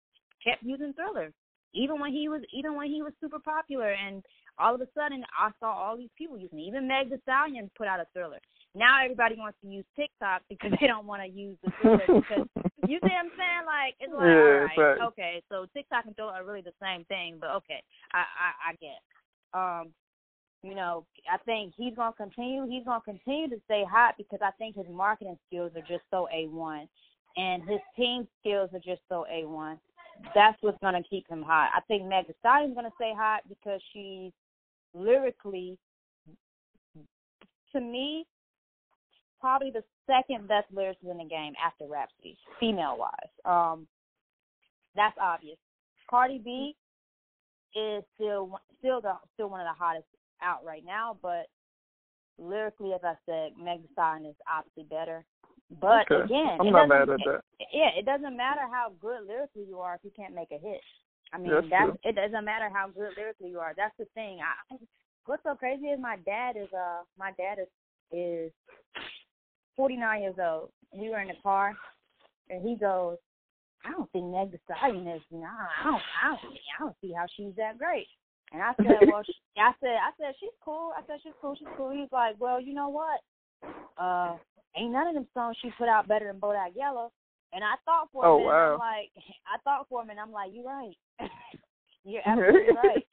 kept 0.43 0.63
using 0.63 0.93
Triller. 0.93 1.31
Even 1.73 1.99
when 1.99 2.11
he 2.11 2.27
was 2.27 2.41
even 2.53 2.75
when 2.75 2.87
he 2.87 3.01
was 3.01 3.13
super 3.21 3.39
popular 3.39 3.91
and 3.91 4.23
all 4.61 4.75
of 4.75 4.81
a 4.81 4.87
sudden 4.95 5.23
I 5.37 5.49
saw 5.59 5.71
all 5.73 5.97
these 5.97 6.13
people 6.17 6.37
using 6.37 6.59
it. 6.59 6.63
Even 6.63 6.87
Meg 6.87 7.09
Thee 7.09 7.17
Stallion 7.23 7.69
put 7.77 7.87
out 7.87 7.99
a 7.99 8.05
Triller. 8.13 8.39
Now 8.75 9.03
everybody 9.03 9.35
wants 9.35 9.57
to 9.61 9.67
use 9.67 9.85
TikTok 9.95 10.43
because 10.49 10.71
they 10.79 10.87
don't 10.87 11.07
want 11.07 11.21
to 11.23 11.27
use 11.27 11.57
the 11.63 11.71
Triller 11.81 12.05
because 12.07 12.47
you 12.87 12.99
see 12.99 13.11
what 13.11 13.25
I'm 13.25 13.31
saying? 13.37 13.65
Like 13.65 13.95
it's 13.99 14.13
like 14.13 14.21
yeah, 14.21 14.67
all 14.77 14.83
right, 14.83 15.01
okay, 15.07 15.43
so 15.49 15.65
TikTok 15.73 16.05
and 16.05 16.15
Triller 16.15 16.33
are 16.33 16.45
really 16.45 16.61
the 16.61 16.77
same 16.81 17.03
thing, 17.05 17.37
but 17.39 17.49
okay, 17.57 17.81
I 18.13 18.19
I, 18.19 18.49
I 18.69 18.73
get. 18.79 19.01
Um, 19.53 19.93
you 20.63 20.75
know, 20.75 21.05
I 21.31 21.37
think 21.39 21.73
he's 21.75 21.95
gonna 21.95 22.13
continue. 22.13 22.67
He's 22.69 22.85
gonna 22.85 23.01
continue 23.01 23.49
to 23.49 23.59
stay 23.65 23.83
hot 23.89 24.15
because 24.17 24.39
I 24.43 24.51
think 24.57 24.75
his 24.75 24.85
marketing 24.89 25.37
skills 25.47 25.71
are 25.75 25.81
just 25.81 26.03
so 26.11 26.27
a 26.33 26.47
one, 26.47 26.87
and 27.35 27.63
his 27.63 27.79
team 27.95 28.27
skills 28.39 28.69
are 28.73 28.79
just 28.79 29.01
so 29.09 29.25
a 29.31 29.45
one. 29.45 29.79
That's 30.35 30.57
what's 30.61 30.77
gonna 30.81 31.01
keep 31.09 31.27
him 31.27 31.41
hot. 31.41 31.71
I 31.75 31.81
think 31.87 32.07
Meg 32.07 32.27
Thee 32.27 32.35
Stallion's 32.39 32.75
gonna 32.75 32.91
stay 32.95 33.13
hot 33.15 33.41
because 33.49 33.81
she's 33.91 34.31
lyrically, 34.93 35.77
to 37.73 37.81
me, 37.81 38.25
probably 39.39 39.71
the 39.71 39.83
second 40.07 40.47
best 40.47 40.73
lyricist 40.73 41.09
in 41.09 41.17
the 41.17 41.25
game 41.25 41.53
after 41.63 41.85
Rapsody, 41.87 42.37
female 42.59 42.97
wise. 42.97 43.31
Um, 43.45 43.87
that's 44.95 45.17
obvious. 45.21 45.57
Cardi 46.09 46.39
B 46.43 46.75
is 47.75 48.03
still 48.15 48.59
still 48.79 49.01
the 49.01 49.13
still 49.33 49.49
one 49.49 49.61
of 49.61 49.67
the 49.67 49.83
hottest 49.83 50.05
out 50.43 50.63
right 50.65 50.83
now, 50.85 51.17
but 51.21 51.47
lyrically, 52.37 52.93
as 52.93 53.01
I 53.03 53.13
said, 53.25 53.51
Meg 53.57 53.81
Thee 53.81 53.89
Stallion 53.93 54.25
is 54.25 54.35
obviously 54.51 54.83
better. 54.83 55.23
But 55.79 56.11
okay. 56.11 56.25
again, 56.25 56.57
I'm 56.59 56.71
not 56.71 56.89
mad 56.89 57.09
at 57.09 57.19
that. 57.25 57.41
Yeah, 57.71 57.89
it 57.97 58.05
doesn't 58.05 58.35
matter 58.35 58.67
how 58.69 58.91
good 58.99 59.25
lyrically 59.25 59.63
you 59.69 59.79
are 59.79 59.95
if 59.95 60.01
you 60.03 60.11
can't 60.13 60.35
make 60.35 60.51
a 60.51 60.57
hit. 60.59 60.81
I 61.33 61.37
mean, 61.37 61.51
that's, 61.51 61.67
that's 61.69 61.97
it 62.03 62.15
doesn't 62.15 62.45
matter 62.45 62.69
how 62.73 62.87
good 62.87 63.11
lyrically 63.17 63.49
you 63.49 63.59
are. 63.59 63.73
That's 63.75 63.95
the 63.97 64.05
thing. 64.13 64.39
I 64.41 64.75
what's 65.25 65.43
so 65.43 65.55
crazy 65.55 65.87
is 65.87 65.99
my 65.99 66.17
dad 66.25 66.55
is 66.57 66.67
uh 66.73 67.03
my 67.17 67.31
dad 67.37 67.57
is 67.59 67.67
is 68.11 68.51
forty 69.75 69.95
nine 69.95 70.21
years 70.21 70.35
old. 70.39 70.71
We 70.93 71.09
were 71.09 71.21
in 71.21 71.29
the 71.29 71.39
car 71.41 71.73
and 72.49 72.67
he 72.67 72.75
goes, 72.75 73.17
I 73.85 73.91
don't 73.91 74.11
think 74.11 74.25
Meg 74.25 74.51
Thee 74.51 74.59
Stallion 74.65 75.07
is 75.07 75.21
nah, 75.31 75.47
I 75.47 75.83
don't 75.85 76.01
I 76.23 76.27
don't 76.29 76.39
I 76.43 76.79
don't 76.79 76.95
see 77.01 77.13
how 77.15 77.25
she's 77.35 77.55
that 77.57 77.77
great. 77.77 78.07
And 78.51 78.61
I 78.61 78.73
said, 78.77 79.07
Well 79.07 79.23
she, 79.25 79.33
I 79.57 79.71
said 79.79 79.95
I 79.95 80.11
said, 80.19 80.35
She's 80.39 80.57
cool. 80.63 80.91
I 80.97 81.01
said, 81.07 81.19
She's 81.23 81.33
cool, 81.41 81.55
she's 81.57 81.67
cool. 81.77 81.91
He's 81.91 82.11
like, 82.11 82.35
Well, 82.39 82.59
you 82.61 82.73
know 82.73 82.89
what? 82.89 83.21
Uh 83.97 84.35
ain't 84.75 84.91
none 84.91 85.07
of 85.07 85.13
them 85.13 85.27
songs 85.33 85.57
she 85.61 85.71
put 85.77 85.87
out 85.87 86.07
better 86.07 86.27
than 86.27 86.41
Bodak 86.41 86.75
Yellow. 86.75 87.11
And 87.53 87.63
I 87.63 87.75
thought 87.83 88.09
for 88.11 88.25
oh, 88.25 88.35
a 88.35 88.39
minute, 88.39 88.49
wow. 88.49 88.73
I'm 88.73 88.79
like 88.79 89.11
I 89.53 89.57
thought 89.63 89.87
for 89.89 90.01
a 90.01 90.05
minute, 90.05 90.21
I'm 90.21 90.31
like, 90.31 90.51
You're 90.53 90.65
right. 90.65 90.97
You're 92.03 92.21
absolutely 92.25 92.75
right 92.75 93.05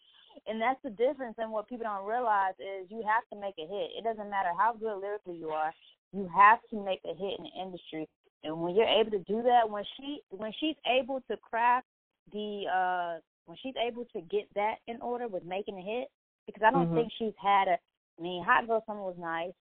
and 0.48 0.60
that's 0.60 0.80
the 0.82 0.90
difference 0.90 1.36
and 1.38 1.52
what 1.52 1.68
people 1.68 1.84
don't 1.84 2.06
realize 2.06 2.54
is 2.58 2.90
you 2.90 3.04
have 3.06 3.22
to 3.30 3.38
make 3.38 3.54
a 3.58 3.68
hit 3.68 3.90
it 3.96 4.02
doesn't 4.02 4.30
matter 4.30 4.50
how 4.58 4.72
good 4.72 4.98
lyrically 5.00 5.36
you 5.36 5.50
are 5.50 5.72
you 6.12 6.28
have 6.34 6.58
to 6.70 6.82
make 6.82 7.00
a 7.04 7.14
hit 7.14 7.38
in 7.38 7.44
the 7.44 7.62
industry 7.62 8.08
and 8.42 8.60
when 8.60 8.74
you're 8.74 8.88
able 8.88 9.10
to 9.10 9.22
do 9.24 9.42
that 9.42 9.68
when 9.68 9.84
she 9.96 10.20
when 10.30 10.52
she's 10.58 10.76
able 10.86 11.20
to 11.30 11.36
craft 11.36 11.86
the 12.32 12.64
uh 12.72 13.18
when 13.46 13.56
she's 13.62 13.74
able 13.86 14.04
to 14.06 14.20
get 14.22 14.48
that 14.54 14.76
in 14.86 15.00
order 15.00 15.28
with 15.28 15.44
making 15.44 15.78
a 15.78 15.82
hit 15.82 16.08
because 16.46 16.62
i 16.66 16.70
don't 16.70 16.86
mm-hmm. 16.86 16.96
think 16.96 17.12
she's 17.18 17.36
had 17.40 17.68
a 17.68 17.76
i 18.18 18.22
mean 18.22 18.42
hot 18.42 18.66
girl 18.66 18.82
summer 18.86 19.02
was 19.02 19.16
nice 19.18 19.52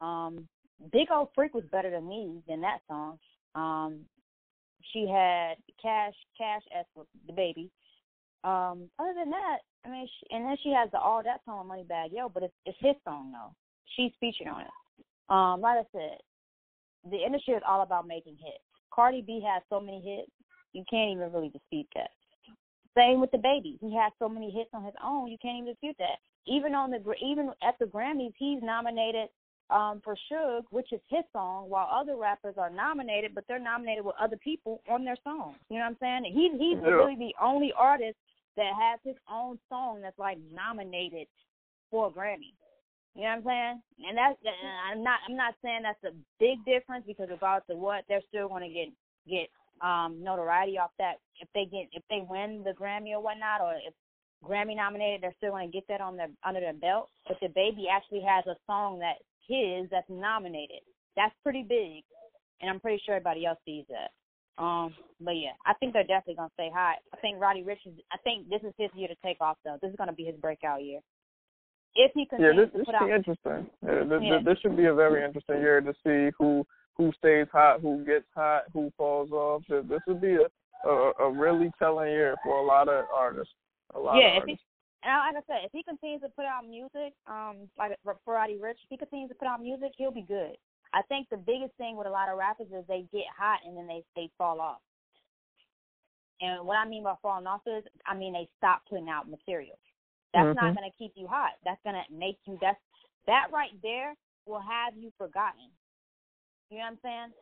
um 0.00 0.46
big 0.92 1.08
old 1.10 1.28
freak 1.34 1.54
was 1.54 1.64
better 1.72 1.90
than 1.90 2.06
me 2.06 2.42
than 2.46 2.60
that 2.60 2.80
song 2.88 3.18
um 3.54 4.00
she 4.92 5.08
had 5.08 5.54
cash 5.82 6.14
cash 6.38 6.62
as 6.76 6.84
DaBaby 7.28 7.70
um, 8.44 8.90
other 8.98 9.14
than 9.16 9.30
that, 9.30 9.58
I 9.86 9.88
mean, 9.88 10.06
she, 10.06 10.36
and 10.36 10.44
then 10.44 10.56
she 10.62 10.68
has 10.70 10.90
the 10.92 10.98
all 10.98 11.22
that 11.24 11.40
song 11.46 11.66
Moneybagg 11.66 12.12
Yo, 12.12 12.28
but 12.28 12.42
it's 12.42 12.54
it's 12.66 12.76
his 12.78 12.94
song 13.02 13.32
though. 13.32 13.54
She's 13.96 14.12
featured 14.20 14.48
on 14.48 14.60
it. 14.60 14.74
Um, 15.30 15.62
like 15.62 15.78
I 15.78 15.86
said, 15.92 16.18
the 17.10 17.16
industry 17.16 17.54
is 17.54 17.62
all 17.66 17.80
about 17.80 18.06
making 18.06 18.36
hits. 18.36 18.62
Cardi 18.94 19.22
B 19.22 19.42
has 19.44 19.62
so 19.70 19.80
many 19.80 20.00
hits, 20.00 20.30
you 20.72 20.84
can't 20.90 21.10
even 21.12 21.32
really 21.32 21.48
dispute 21.48 21.86
that. 21.94 22.10
Same 22.96 23.20
with 23.20 23.32
DaBaby. 23.32 23.78
He 23.80 23.96
has 23.96 24.12
so 24.18 24.28
many 24.28 24.50
hits 24.50 24.70
on 24.74 24.84
his 24.84 24.94
own, 25.02 25.28
you 25.28 25.38
can't 25.40 25.62
even 25.62 25.72
dispute 25.72 25.96
that. 25.98 26.20
Even 26.46 26.74
on 26.74 26.90
the 26.90 27.00
even 27.24 27.50
at 27.66 27.78
the 27.80 27.86
Grammys, 27.86 28.34
he's 28.38 28.62
nominated 28.62 29.28
um, 29.70 30.00
for 30.04 30.16
Suge, 30.30 30.64
which 30.70 30.92
is 30.92 31.00
his 31.08 31.24
song, 31.32 31.68
while 31.70 31.88
other 31.90 32.16
rappers 32.16 32.54
are 32.58 32.70
nominated, 32.70 33.34
but 33.34 33.44
they're 33.48 33.58
nominated 33.58 34.04
with 34.04 34.14
other 34.20 34.36
people 34.36 34.82
on 34.90 35.04
their 35.04 35.16
songs. 35.24 35.56
You 35.70 35.78
know 35.78 35.84
what 35.84 35.96
I'm 36.02 36.22
saying? 36.24 36.34
He 36.34 36.50
he's 36.58 36.82
Yeah. 36.82 36.90
really 36.90 37.16
the 37.16 37.34
only 37.40 37.72
artist 37.72 38.18
that 38.56 38.72
has 38.74 39.00
his 39.02 39.16
own 39.30 39.58
song 39.68 40.00
that's 40.02 40.18
like 40.18 40.38
nominated 40.52 41.26
for 41.90 42.08
a 42.08 42.10
Grammy. 42.10 42.52
You 43.14 43.22
know 43.22 43.28
what 43.28 43.38
I'm 43.38 43.44
saying? 43.44 43.82
And 44.08 44.18
that's 44.18 44.38
and 44.44 44.74
I'm 44.90 45.02
not 45.02 45.20
I'm 45.28 45.36
not 45.36 45.54
saying 45.62 45.82
that's 45.82 46.04
a 46.04 46.16
big 46.38 46.64
difference 46.64 47.04
because 47.06 47.28
regardless 47.30 47.70
of 47.70 47.78
what, 47.78 48.04
they're 48.08 48.22
still 48.28 48.48
going 48.48 48.68
to 48.68 48.74
get 48.74 48.88
get 49.28 49.48
um 49.80 50.22
notoriety 50.22 50.78
off 50.78 50.90
that. 50.98 51.14
If 51.40 51.48
they 51.54 51.64
get 51.64 51.88
if 51.92 52.02
they 52.10 52.22
win 52.28 52.62
the 52.64 52.72
Grammy 52.72 53.12
or 53.12 53.20
whatnot, 53.20 53.60
or 53.60 53.74
if 53.74 53.94
Grammy 54.44 54.76
nominated, 54.76 55.22
they're 55.22 55.34
still 55.38 55.52
going 55.52 55.70
to 55.70 55.72
get 55.72 55.86
that 55.88 56.00
on 56.00 56.16
their 56.16 56.28
under 56.44 56.60
their 56.60 56.74
belt. 56.74 57.08
But 57.26 57.40
DaBaby 57.40 57.84
actually 57.90 58.22
has 58.22 58.44
a 58.46 58.56
song 58.66 58.98
that's 58.98 59.22
his 59.48 59.88
that's 59.90 60.08
nominated. 60.08 60.80
That's 61.16 61.34
pretty 61.42 61.62
big, 61.62 62.02
and 62.60 62.70
I'm 62.70 62.80
pretty 62.80 63.02
sure 63.04 63.14
everybody 63.14 63.46
else 63.46 63.58
sees 63.64 63.84
that. 63.88 64.10
Um, 64.62 64.94
but 65.20 65.32
yeah, 65.32 65.50
I 65.66 65.74
think 65.74 65.92
they're 65.92 66.02
definitely 66.04 66.36
gonna 66.36 66.50
stay 66.54 66.70
hot. 66.72 66.96
I 67.12 67.16
think 67.18 67.40
Roddy 67.40 67.62
Ricch 67.62 67.86
is. 67.86 67.94
I 68.12 68.18
think 68.18 68.48
this 68.48 68.62
is 68.62 68.72
his 68.78 68.90
year 68.94 69.08
to 69.08 69.16
take 69.24 69.40
off 69.40 69.58
though. 69.64 69.78
This 69.82 69.90
is 69.90 69.96
gonna 69.96 70.12
be 70.12 70.24
his 70.24 70.36
breakout 70.36 70.82
year. 70.82 71.00
If 71.96 72.12
he 72.14 72.20
Yeah, 72.20 72.26
continues 72.36 72.56
this 72.56 72.72
to 72.72 72.78
this 72.78 72.86
put 72.86 72.92
should 72.94 73.02
out, 73.02 73.06
be 73.06 73.14
interesting. 73.14 73.70
Yeah, 73.82 74.04
this, 74.04 74.22
Yeah. 74.22 74.38
this 74.44 74.58
should 74.60 74.76
be 74.76 74.86
a 74.86 74.94
very 74.94 75.24
interesting 75.24 75.60
year 75.60 75.80
to 75.80 75.94
see 76.04 76.34
who 76.38 76.66
who 76.96 77.10
stays 77.18 77.48
hot, 77.52 77.80
who 77.80 78.04
gets 78.04 78.26
hot, 78.34 78.64
who 78.72 78.92
falls 78.96 79.32
off. 79.32 79.62
This 79.68 79.84
this 79.86 80.00
would 80.06 80.20
be 80.20 80.36
a, 80.36 80.88
a 80.88 81.12
a 81.20 81.30
really 81.30 81.70
telling 81.78 82.10
year 82.10 82.36
for 82.44 82.58
a 82.58 82.62
lot 82.62 82.88
of 82.88 83.06
artists. 83.12 83.54
A 83.94 83.98
lot 83.98 84.16
yeah, 84.16 84.36
of 84.36 84.42
if 84.42 84.44
he, 84.46 84.52
artists. 84.52 84.66
And 85.04 85.36
like 85.36 85.44
I 85.44 85.46
said, 85.46 85.64
if 85.64 85.72
he 85.72 85.82
continues 85.82 86.22
to 86.22 86.30
put 86.30 86.46
out 86.46 86.66
music, 86.66 87.12
um, 87.28 87.68
like 87.76 87.92
Roddy 88.26 88.56
Ricch, 88.56 88.80
if 88.82 88.88
he 88.88 88.96
continues 88.96 89.28
to 89.28 89.34
put 89.34 89.48
out 89.48 89.60
music, 89.60 89.92
he'll 89.96 90.10
be 90.10 90.24
good. 90.24 90.56
I 90.94 91.02
think 91.08 91.28
the 91.28 91.36
biggest 91.36 91.74
thing 91.76 91.96
with 91.96 92.06
a 92.06 92.10
lot 92.10 92.30
of 92.30 92.38
rappers 92.38 92.68
is 92.72 92.84
they 92.88 93.04
get 93.12 93.28
hot 93.36 93.60
and 93.66 93.76
then 93.76 93.86
they 93.86 94.02
they 94.16 94.30
fall 94.38 94.60
off. 94.60 94.80
And 96.40 96.66
what 96.66 96.76
I 96.76 96.88
mean 96.88 97.04
by 97.04 97.14
falling 97.20 97.46
off 97.46 97.60
is, 97.66 97.84
I 98.06 98.14
mean 98.14 98.32
they 98.32 98.48
stop 98.56 98.82
putting 98.88 99.08
out 99.08 99.28
material. 99.28 99.78
That's 100.32 100.54
not 100.54 100.72
Mhm. 100.72 100.76
going 100.76 100.90
to 100.90 100.96
keep 100.96 101.12
you 101.16 101.26
hot. 101.26 101.52
That's 101.64 101.82
going 101.84 101.94
to 101.94 102.12
make 102.12 102.38
you. 102.46 102.58
That's 102.60 102.80
that 103.26 103.52
right 103.52 103.70
there 103.82 104.16
will 104.46 104.60
have 104.60 104.96
you 104.96 105.12
forgotten. 105.18 105.70
You 106.70 106.78
know 106.78 106.84
what 106.84 106.90
I'm 106.92 106.98
saying? 107.02 107.32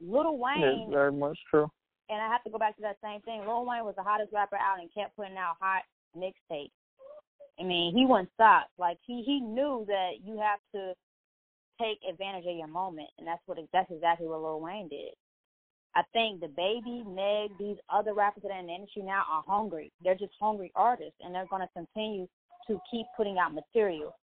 Lil 0.00 0.38
Wayne 0.38 0.88
Yeah, 0.88 0.90
very 0.90 1.12
much 1.12 1.38
true. 1.50 1.70
and 2.08 2.22
I 2.22 2.28
have 2.28 2.42
to 2.44 2.50
go 2.50 2.58
back 2.58 2.76
to 2.76 2.82
that 2.82 3.00
same 3.02 3.20
thing. 3.22 3.40
Lil 3.46 3.66
Wayne 3.66 3.84
was 3.84 3.96
the 3.96 4.02
hottest 4.02 4.32
rapper 4.32 4.56
out 4.56 4.80
and 4.80 4.92
kept 4.92 5.16
putting 5.16 5.36
out 5.36 5.56
hot 5.60 5.84
mixtapes. 6.16 6.70
I 7.58 7.64
mean, 7.64 7.96
he 7.96 8.06
wouldn't 8.06 8.30
stop. 8.34 8.68
Like 8.78 8.98
he 9.06 9.22
he 9.24 9.40
knew 9.40 9.84
that 9.88 10.24
you 10.24 10.38
have 10.38 10.60
to 10.74 10.92
take 11.80 11.98
advantage 12.08 12.46
of 12.46 12.56
your 12.56 12.68
moment, 12.68 13.08
and 13.18 13.26
that's 13.26 13.42
what 13.46 13.58
that's 13.72 13.90
exactly 13.90 14.26
what 14.26 14.42
Lil 14.42 14.60
Wayne 14.60 14.88
did. 14.88 15.14
I 15.94 16.02
think 16.12 16.42
DaBaby, 16.42 17.06
Meg, 17.06 17.56
these 17.58 17.78
other 17.88 18.12
rappers 18.12 18.42
that 18.42 18.52
are 18.52 18.60
in 18.60 18.66
the 18.66 18.74
industry 18.74 19.02
now 19.02 19.22
are 19.32 19.42
hungry. 19.46 19.90
They're 20.04 20.14
just 20.14 20.32
hungry 20.38 20.70
artists, 20.76 21.16
and 21.22 21.34
they're 21.34 21.48
going 21.48 21.62
to 21.62 21.72
continue 21.72 22.28
to 22.68 22.78
keep 22.90 23.06
putting 23.16 23.38
out 23.38 23.54
material 23.54 24.14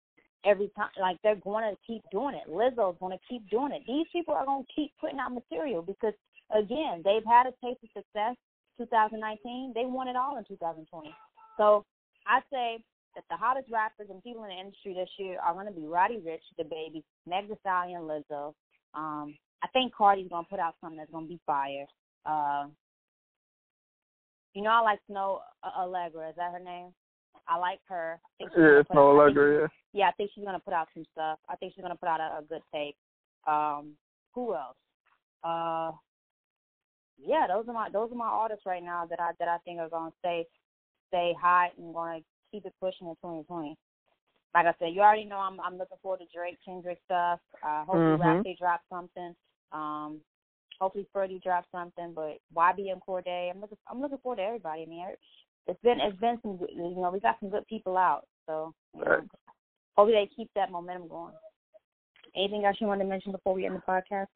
every 0.45 0.71
time. 0.77 0.91
Like 1.01 1.17
they're 1.23 1.37
going 1.37 1.65
to 1.65 1.77
keep 1.87 2.03
doing 2.11 2.35
it. 2.35 2.51
Lizzo's 2.51 2.99
going 3.01 3.17
to 3.17 3.25
keep 3.29 3.49
doing 3.49 3.73
it. 3.73 3.83
These 3.87 4.07
people 4.13 4.35
are 4.35 4.45
going 4.45 4.65
to 4.65 4.73
keep 4.75 4.93
putting 5.01 5.19
out 5.19 5.33
material 5.33 5.83
because 5.83 6.15
again, 6.55 7.03
they've 7.05 7.25
had 7.27 7.47
a 7.47 7.55
taste 7.65 7.81
of 7.83 7.91
success 7.97 8.37
2019. 8.79 9.73
They 9.75 9.85
won 9.85 10.09
it 10.09 10.17
all 10.17 10.37
in 10.37 10.45
2020. 10.45 11.15
So 11.57 11.85
I 12.27 12.41
say 12.53 12.83
that 13.15 13.25
the 13.31 13.37
hottest 13.37 13.71
rappers 13.71 14.09
and 14.11 14.23
people 14.23 14.45
in 14.45 14.51
the 14.51 14.57
industry 14.61 14.95
this 14.95 15.11
year 15.19 15.39
are 15.41 15.53
going 15.55 15.67
to 15.67 15.73
be 15.73 15.87
Roddy 15.87 16.17
Ricch, 16.19 16.47
The 16.59 16.65
Baby, 16.65 17.05
Meg 17.29 17.49
Thee 17.49 17.55
Stallion, 17.61 18.03
Lizzo. 18.03 18.55
Um, 18.95 19.37
I 19.63 19.69
think 19.73 19.95
Cardi's 19.95 20.29
going 20.29 20.45
to 20.45 20.51
put 20.51 20.59
out 20.61 20.75
something 20.81 20.99
that's 20.99 21.11
going 21.11 21.25
to 21.27 21.29
be 21.29 21.41
fire. 21.47 21.85
Uh, 22.27 22.67
you 24.55 24.63
know, 24.63 24.71
I 24.71 24.81
like 24.81 25.01
Snoh 25.11 25.39
Aalegra. 25.65 26.31
Is 26.31 26.37
that 26.37 26.53
her 26.53 26.59
name? 26.59 26.89
I 27.49 27.59
like 27.59 27.81
her. 27.89 28.21
I 28.41 28.45
Yeah, 28.45 28.81
it's 28.81 28.89
put 28.89 28.99
out- 28.99 29.21
I 29.21 29.27
think- 29.27 29.37
Aalegra. 29.39 29.61
Yeah. 29.63 29.67
yeah, 29.93 30.09
I 30.09 30.13
think 30.13 30.31
she's 30.35 30.45
gonna 30.45 30.61
put 30.61 30.75
out 30.75 30.89
some 30.95 31.05
stuff. 31.13 31.39
I 31.49 31.57
think 31.57 31.73
she's 31.75 31.83
gonna 31.83 31.97
put 31.97 32.09
out 32.09 32.21
a, 32.21 32.39
a 32.39 32.43
good 32.49 32.63
tape. 32.73 32.97
Um, 33.47 33.95
who 34.35 34.55
else? 34.55 34.77
Uh, 35.43 35.91
yeah, 37.19 37.47
those 37.49 37.67
are 37.69 37.73
my 37.73 37.89
those 37.91 38.13
are 38.13 38.17
my 38.17 38.29
artists 38.29 38.65
right 38.67 38.83
now 38.83 39.07
that 39.07 39.21
I 39.21 39.31
that 39.39 39.49
I 39.49 39.59
think 39.65 39.81
are 39.81 39.89
gonna 39.89 40.13
stay 40.21 40.47
stay 41.13 41.35
hot 41.41 41.71
and 41.77 41.93
gonna 41.95 42.21
keep 42.51 42.65
it 42.65 42.73
pushing 42.81 43.07
in 43.07 43.15
2020. 43.17 43.77
Like 44.55 44.67
I 44.67 44.75
said, 44.79 44.95
you 44.95 45.01
already 45.03 45.25
know 45.25 45.37
I'm 45.37 45.61
I'm 45.61 45.77
looking 45.79 45.99
forward 46.03 46.21
to 46.21 46.27
Drake 46.35 46.59
Kendrick 46.65 46.99
stuff. 47.05 47.41
Uh, 47.63 47.85
hopefully 47.85 48.17
Mhm. 48.17 48.21
Rapsody 48.21 48.57
drops 48.59 48.85
something. 48.89 49.35
Um, 49.73 50.21
hopefully 50.81 51.07
Freddie 51.13 51.39
drops 51.39 51.69
something. 51.71 52.13
But 52.15 52.39
YB 52.55 52.91
and 52.91 53.01
Cordae, 53.03 53.51
I'm 53.51 53.61
looking 53.61 53.79
I'm 53.87 54.01
looking 54.01 54.19
forward 54.19 54.37
to 54.37 54.43
everybody. 54.43 54.83
I 54.83 54.87
mean, 54.87 55.07
it's 55.67 55.81
been 55.83 56.01
it's 56.01 56.19
been 56.19 56.41
some 56.43 56.57
good, 56.57 56.71
you 56.75 56.97
know 56.97 57.11
we 57.11 57.21
got 57.21 57.39
some 57.41 57.51
good 57.51 57.67
people 57.67 57.97
out. 57.97 58.27
So 58.47 58.75
you 58.95 59.05
know, 59.05 59.11
Right. 59.11 59.29
hopefully 59.97 60.13
they 60.15 60.27
keep 60.35 60.51
that 60.55 60.71
momentum 60.71 61.09
going. 61.09 61.35
Anything 62.35 62.65
else 62.65 62.81
you 62.81 62.87
want 62.87 63.01
to 63.01 63.07
mention 63.07 63.33
before 63.33 63.55
we 63.55 63.67
end 63.67 63.77
the 63.77 63.81
podcast? 63.81 64.29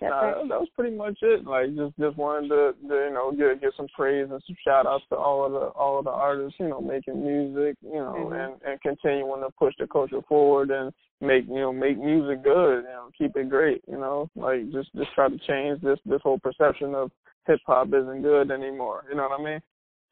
It? 0.00 0.48
that, 0.48 0.60
was 0.60 0.68
pretty 0.74 0.94
much 0.94 1.18
it. 1.22 1.46
Like 1.46 1.74
just 1.74 1.96
just 1.98 2.16
wanted 2.16 2.48
to, 2.48 2.74
to 2.88 2.94
you 2.94 3.12
know 3.12 3.32
get 3.32 3.60
get 3.60 3.72
some 3.76 3.88
praise 3.96 4.28
and 4.30 4.42
some 4.46 4.56
shout 4.64 4.86
outs 4.86 5.04
to 5.08 5.16
all 5.16 5.46
of 5.46 5.52
the 5.52 5.68
all 5.68 5.98
of 5.98 6.04
the 6.04 6.10
artists 6.10 6.58
you 6.60 6.68
know 6.68 6.80
making 6.80 7.24
music 7.24 7.76
you 7.82 7.94
know 7.94 8.28
Mhm. 8.30 8.44
and 8.44 8.62
and 8.62 8.80
continuing 8.82 9.42
to 9.42 9.50
push 9.58 9.74
the 9.78 9.86
culture 9.86 10.20
forward 10.28 10.70
and 10.70 10.92
make 11.20 11.46
you 11.46 11.60
know 11.60 11.72
make 11.72 11.98
music 11.98 12.42
good 12.44 12.82
you 12.82 12.88
know 12.88 13.08
keep 13.16 13.36
it 13.36 13.48
great 13.48 13.82
you 13.88 13.96
know 13.96 14.28
like 14.36 14.70
just 14.70 14.92
just 14.94 15.12
try 15.14 15.28
to 15.28 15.38
change 15.46 15.80
this 15.80 15.98
this 16.04 16.20
whole 16.22 16.38
perception 16.38 16.94
of 16.94 17.10
hip 17.46 17.60
hop 17.66 17.88
isn't 17.88 18.22
good 18.22 18.50
anymore 18.50 19.04
you 19.08 19.16
know 19.16 19.28
what 19.28 19.40
I 19.40 19.44
mean? 19.44 19.60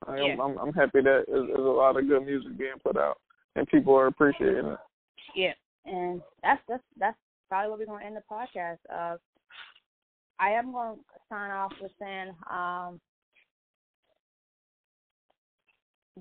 Like, 0.07 0.21
I'm, 0.21 0.41
I'm 0.41 0.59
I'm 0.59 0.73
happy 0.73 1.01
that 1.03 1.25
there's, 1.29 1.47
there's 1.47 1.59
a 1.59 1.63
lot 1.63 1.97
of 1.99 2.09
good 2.09 2.25
music 2.25 2.57
being 2.59 2.79
put 2.83 2.97
out 2.97 3.19
and 3.57 3.67
people 3.69 3.95
are 3.95 4.07
appreciating 4.07 4.67
it. 4.67 4.79
Yeah, 5.35 5.53
and 5.87 6.21
that's 6.43 6.61
that's 6.69 6.83
that's 6.99 7.17
probably 7.49 7.71
where 7.71 7.79
we're 7.79 7.87
gonna 7.87 8.05
end 8.05 8.17
the 8.17 8.23
podcast. 8.31 8.79
Uh, 8.93 9.17
I 10.39 10.51
am 10.51 10.73
gonna 10.73 10.97
sign 11.29 11.51
off 11.51 11.73
with 11.81 11.93
saying, 12.01 12.35
um, 12.51 13.01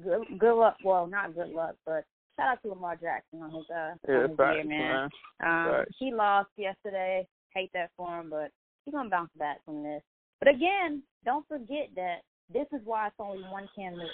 good 0.03 0.21
good 0.39 0.55
luck. 0.55 0.77
Well, 0.83 1.07
not 1.07 1.35
good 1.35 1.49
luck, 1.49 1.75
but 1.85 2.05
shout 2.37 2.49
out 2.49 2.61
to 2.63 2.69
Lamar 2.69 2.95
Jackson 2.95 3.41
on 3.41 3.51
his 3.51 3.65
uh 3.69 3.93
Yeah, 4.07 4.15
on 4.15 4.29
his 4.29 4.37
year, 4.39 4.63
man. 4.65 5.09
man. 5.41 5.77
Um, 5.79 5.85
he 5.99 6.13
lost 6.13 6.49
yesterday. 6.57 7.27
Hate 7.53 7.71
that 7.73 7.91
for 7.97 8.19
him, 8.19 8.29
but 8.29 8.51
he's 8.85 8.93
gonna 8.93 9.09
bounce 9.09 9.31
back 9.37 9.63
from 9.65 9.83
this. 9.83 10.01
But 10.39 10.49
again, 10.49 11.03
don't 11.25 11.47
forget 11.47 11.89
that 11.95 12.17
this 12.51 12.67
is 12.73 12.81
why 12.85 13.07
it's 13.07 13.15
only 13.19 13.43
one 13.43 13.69
Cam 13.75 13.93
Newton. 13.93 14.09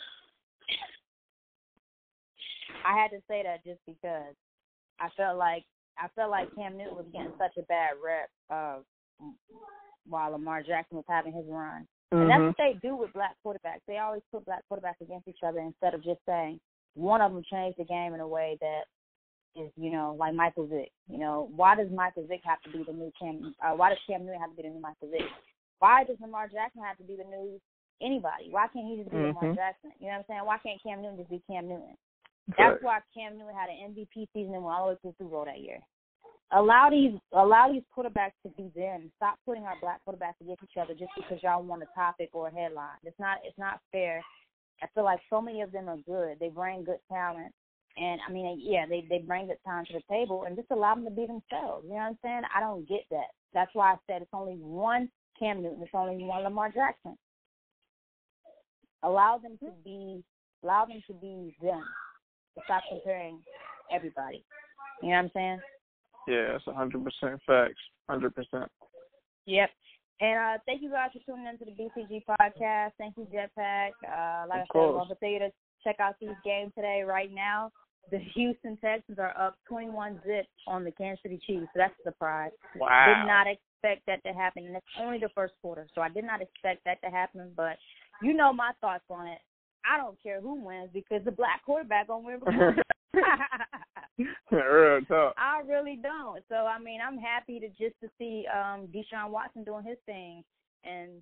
I 2.85 2.97
had 2.97 3.09
to 3.11 3.21
say 3.27 3.43
that 3.43 3.63
just 3.65 3.79
because 3.85 4.35
I 4.99 5.09
felt 5.17 5.37
like 5.37 5.63
I 5.97 6.07
felt 6.15 6.31
like 6.31 6.53
Cam 6.55 6.77
Newton 6.77 6.95
was 6.95 7.05
getting 7.11 7.33
such 7.37 7.57
a 7.57 7.63
bad 7.63 7.91
rep 8.03 8.29
uh, 8.49 8.79
while 10.07 10.31
Lamar 10.31 10.63
Jackson 10.63 10.97
was 10.97 11.05
having 11.07 11.33
his 11.33 11.45
run. 11.47 11.87
And 12.11 12.29
that's 12.29 12.41
Mhm. 12.41 12.47
what 12.47 12.57
they 12.57 12.73
do 12.81 12.95
with 12.95 13.13
black 13.13 13.35
quarterbacks. 13.45 13.85
They 13.85 13.99
always 13.99 14.23
put 14.31 14.45
black 14.45 14.63
quarterbacks 14.69 15.01
against 15.01 15.27
each 15.27 15.43
other 15.43 15.59
instead 15.59 15.93
of 15.93 16.01
just 16.01 16.23
saying 16.25 16.59
one 16.95 17.21
of 17.21 17.31
them 17.33 17.43
changed 17.43 17.77
the 17.77 17.85
game 17.85 18.13
in 18.13 18.19
a 18.19 18.27
way 18.27 18.57
that 18.61 18.85
is, 19.55 19.71
you 19.77 19.91
know, 19.91 20.13
like 20.13 20.33
Michael 20.33 20.65
Vick. 20.65 20.91
You 21.07 21.17
know, 21.19 21.49
why 21.55 21.75
does 21.75 21.91
Michael 21.91 22.23
Vick 22.25 22.41
have 22.45 22.61
to 22.63 22.71
be 22.71 22.83
the 22.83 22.93
new 22.93 23.11
Cam? 23.19 23.53
Uh, 23.61 23.75
why 23.75 23.89
does 23.89 23.99
Cam 24.07 24.25
Newton 24.25 24.39
have 24.41 24.49
to 24.51 24.55
be 24.55 24.63
the 24.63 24.69
new 24.69 24.79
Michael 24.79 25.09
Vick? 25.09 25.21
Why 25.79 26.03
does 26.03 26.19
Lamar 26.19 26.47
Jackson 26.47 26.81
have 26.83 26.97
to 26.97 27.03
be 27.03 27.15
the 27.15 27.23
new 27.25 27.59
anybody? 28.01 28.49
Why 28.49 28.67
can't 28.67 28.87
he 28.87 28.97
just 28.97 29.11
be 29.11 29.17
Lamar 29.17 29.43
Mhm. 29.43 29.55
Jackson? 29.55 29.91
You 29.99 30.07
know 30.07 30.13
what 30.13 30.19
I'm 30.19 30.25
saying? 30.25 30.45
Why 30.45 30.57
can't 30.59 30.81
Cam 30.81 31.01
Newton 31.01 31.17
just 31.17 31.29
be 31.29 31.39
Cam 31.47 31.67
Newton? 31.67 31.97
That's 32.57 32.81
why 32.81 33.01
Cam 33.13 33.37
Newton 33.37 33.55
had 33.55 33.69
an 33.69 33.77
MVP 33.77 34.27
season 34.33 34.55
and 34.55 34.63
went 34.63 34.77
all 34.77 34.87
the 34.87 34.93
way 34.93 34.99
the 35.03 35.11
Super 35.13 35.29
Bowl 35.29 35.45
that 35.45 35.59
year. 35.59 35.79
Allow 36.51 36.89
these 36.89 37.19
allow 37.31 37.71
these 37.71 37.83
quarterbacks 37.95 38.33
to 38.43 38.49
be 38.57 38.71
them. 38.75 39.11
Stop 39.17 39.37
putting 39.45 39.63
our 39.63 39.75
black 39.81 40.01
quarterbacks 40.07 40.41
against 40.41 40.63
each 40.63 40.77
other 40.81 40.93
just 40.93 41.11
because 41.15 41.37
y'all 41.43 41.63
want 41.63 41.83
a 41.83 41.87
topic 41.93 42.29
or 42.33 42.47
a 42.47 42.51
headline. 42.51 42.97
It's 43.03 43.19
not 43.19 43.37
it's 43.43 43.57
not 43.57 43.79
fair. 43.91 44.23
I 44.81 44.87
feel 44.95 45.03
like 45.03 45.19
so 45.29 45.41
many 45.41 45.61
of 45.61 45.71
them 45.71 45.89
are 45.89 45.97
good. 45.97 46.39
They 46.39 46.49
bring 46.49 46.83
good 46.83 46.99
talent. 47.11 47.53
And 47.97 48.19
I 48.27 48.31
mean, 48.31 48.59
yeah, 48.63 48.85
they 48.87 49.05
they 49.09 49.19
bring 49.19 49.47
good 49.47 49.57
talent 49.63 49.89
to 49.89 49.93
the 49.95 50.03
table, 50.09 50.45
and 50.47 50.55
just 50.55 50.71
allow 50.71 50.95
them 50.95 51.05
to 51.05 51.11
be 51.11 51.27
themselves. 51.27 51.83
You 51.83 51.91
know 51.91 51.95
what 51.95 52.01
I'm 52.01 52.19
saying? 52.23 52.41
I 52.55 52.59
don't 52.61 52.87
get 52.87 53.05
that. 53.11 53.29
That's 53.53 53.71
why 53.73 53.93
I 53.93 53.95
said 54.07 54.21
it's 54.21 54.31
only 54.33 54.55
one 54.55 55.09
Cam 55.37 55.61
Newton. 55.61 55.81
It's 55.81 55.91
only 55.93 56.23
one 56.23 56.43
Lamar 56.43 56.71
Jackson. 56.71 57.17
Allow 59.03 59.37
them 59.37 59.57
to 59.59 59.71
be, 59.83 60.23
allow 60.63 60.85
them 60.85 61.01
to 61.07 61.13
be 61.13 61.55
them. 61.61 61.83
Stop 62.65 62.83
comparing 62.89 63.39
everybody. 63.93 64.43
You 65.01 65.09
know 65.09 65.15
what 65.15 65.23
I'm 65.23 65.31
saying? 65.33 65.59
Yeah, 66.27 66.55
it's 66.55 66.65
hundred 66.65 67.03
percent 67.03 67.39
facts. 67.45 67.81
Hundred 68.09 68.35
percent. 68.35 68.69
Yep. 69.45 69.69
And 70.21 70.37
uh, 70.37 70.57
thank 70.65 70.81
you 70.81 70.91
guys 70.91 71.09
for 71.13 71.19
tuning 71.25 71.47
in 71.47 71.57
to 71.59 71.65
the 71.65 71.71
BCG 71.71 72.23
podcast. 72.27 72.91
Thank 72.97 73.15
you, 73.17 73.25
Jetpack. 73.33 73.91
Uh, 74.03 74.47
like 74.47 74.61
of 74.61 74.67
I 74.69 74.73
course. 74.73 75.07
said, 75.07 75.17
tell 75.19 75.29
you 75.29 75.39
to 75.39 75.49
check 75.83 75.95
out 75.99 76.15
these 76.19 76.35
games 76.43 76.73
today. 76.75 77.03
Right 77.07 77.31
now, 77.33 77.71
the 78.11 78.19
Houston 78.35 78.77
Texans 78.77 79.17
are 79.17 79.33
up 79.39 79.55
21 79.67 80.19
zip 80.25 80.45
on 80.67 80.83
the 80.83 80.91
Kansas 80.91 81.21
City 81.23 81.39
Chiefs. 81.45 81.67
So 81.73 81.77
that's 81.77 81.93
a 82.01 82.09
surprise. 82.09 82.51
Wow. 82.75 83.21
Did 83.21 83.27
not 83.27 83.47
expect 83.47 84.05
that 84.07 84.21
to 84.27 84.33
happen, 84.37 84.65
and 84.65 84.75
it's 84.75 84.85
only 84.99 85.19
the 85.19 85.29
first 85.33 85.53
quarter, 85.61 85.87
so 85.95 86.01
I 86.01 86.09
did 86.09 86.25
not 86.25 86.41
expect 86.41 86.83
that 86.85 87.01
to 87.01 87.09
happen. 87.09 87.51
But 87.55 87.77
you 88.21 88.33
know 88.33 88.51
my 88.51 88.71
thoughts 88.81 89.05
on 89.09 89.27
it. 89.27 89.39
I 89.89 89.97
don't 89.97 90.21
care 90.21 90.41
who 90.41 90.65
wins 90.65 90.89
because 90.93 91.23
the 91.23 91.31
black 91.31 91.63
quarterback 91.65 92.07
gonna 92.07 92.25
win. 92.25 92.39
I 95.37 95.61
really 95.67 95.99
don't. 96.01 96.43
So 96.49 96.55
I 96.55 96.79
mean, 96.79 96.99
I'm 97.05 97.17
happy 97.17 97.59
to 97.59 97.67
just 97.69 97.99
to 98.01 98.09
see 98.17 98.45
um 98.53 98.87
Deshaun 98.87 99.29
Watson 99.29 99.63
doing 99.63 99.85
his 99.85 99.97
thing, 100.05 100.43
and 100.83 101.21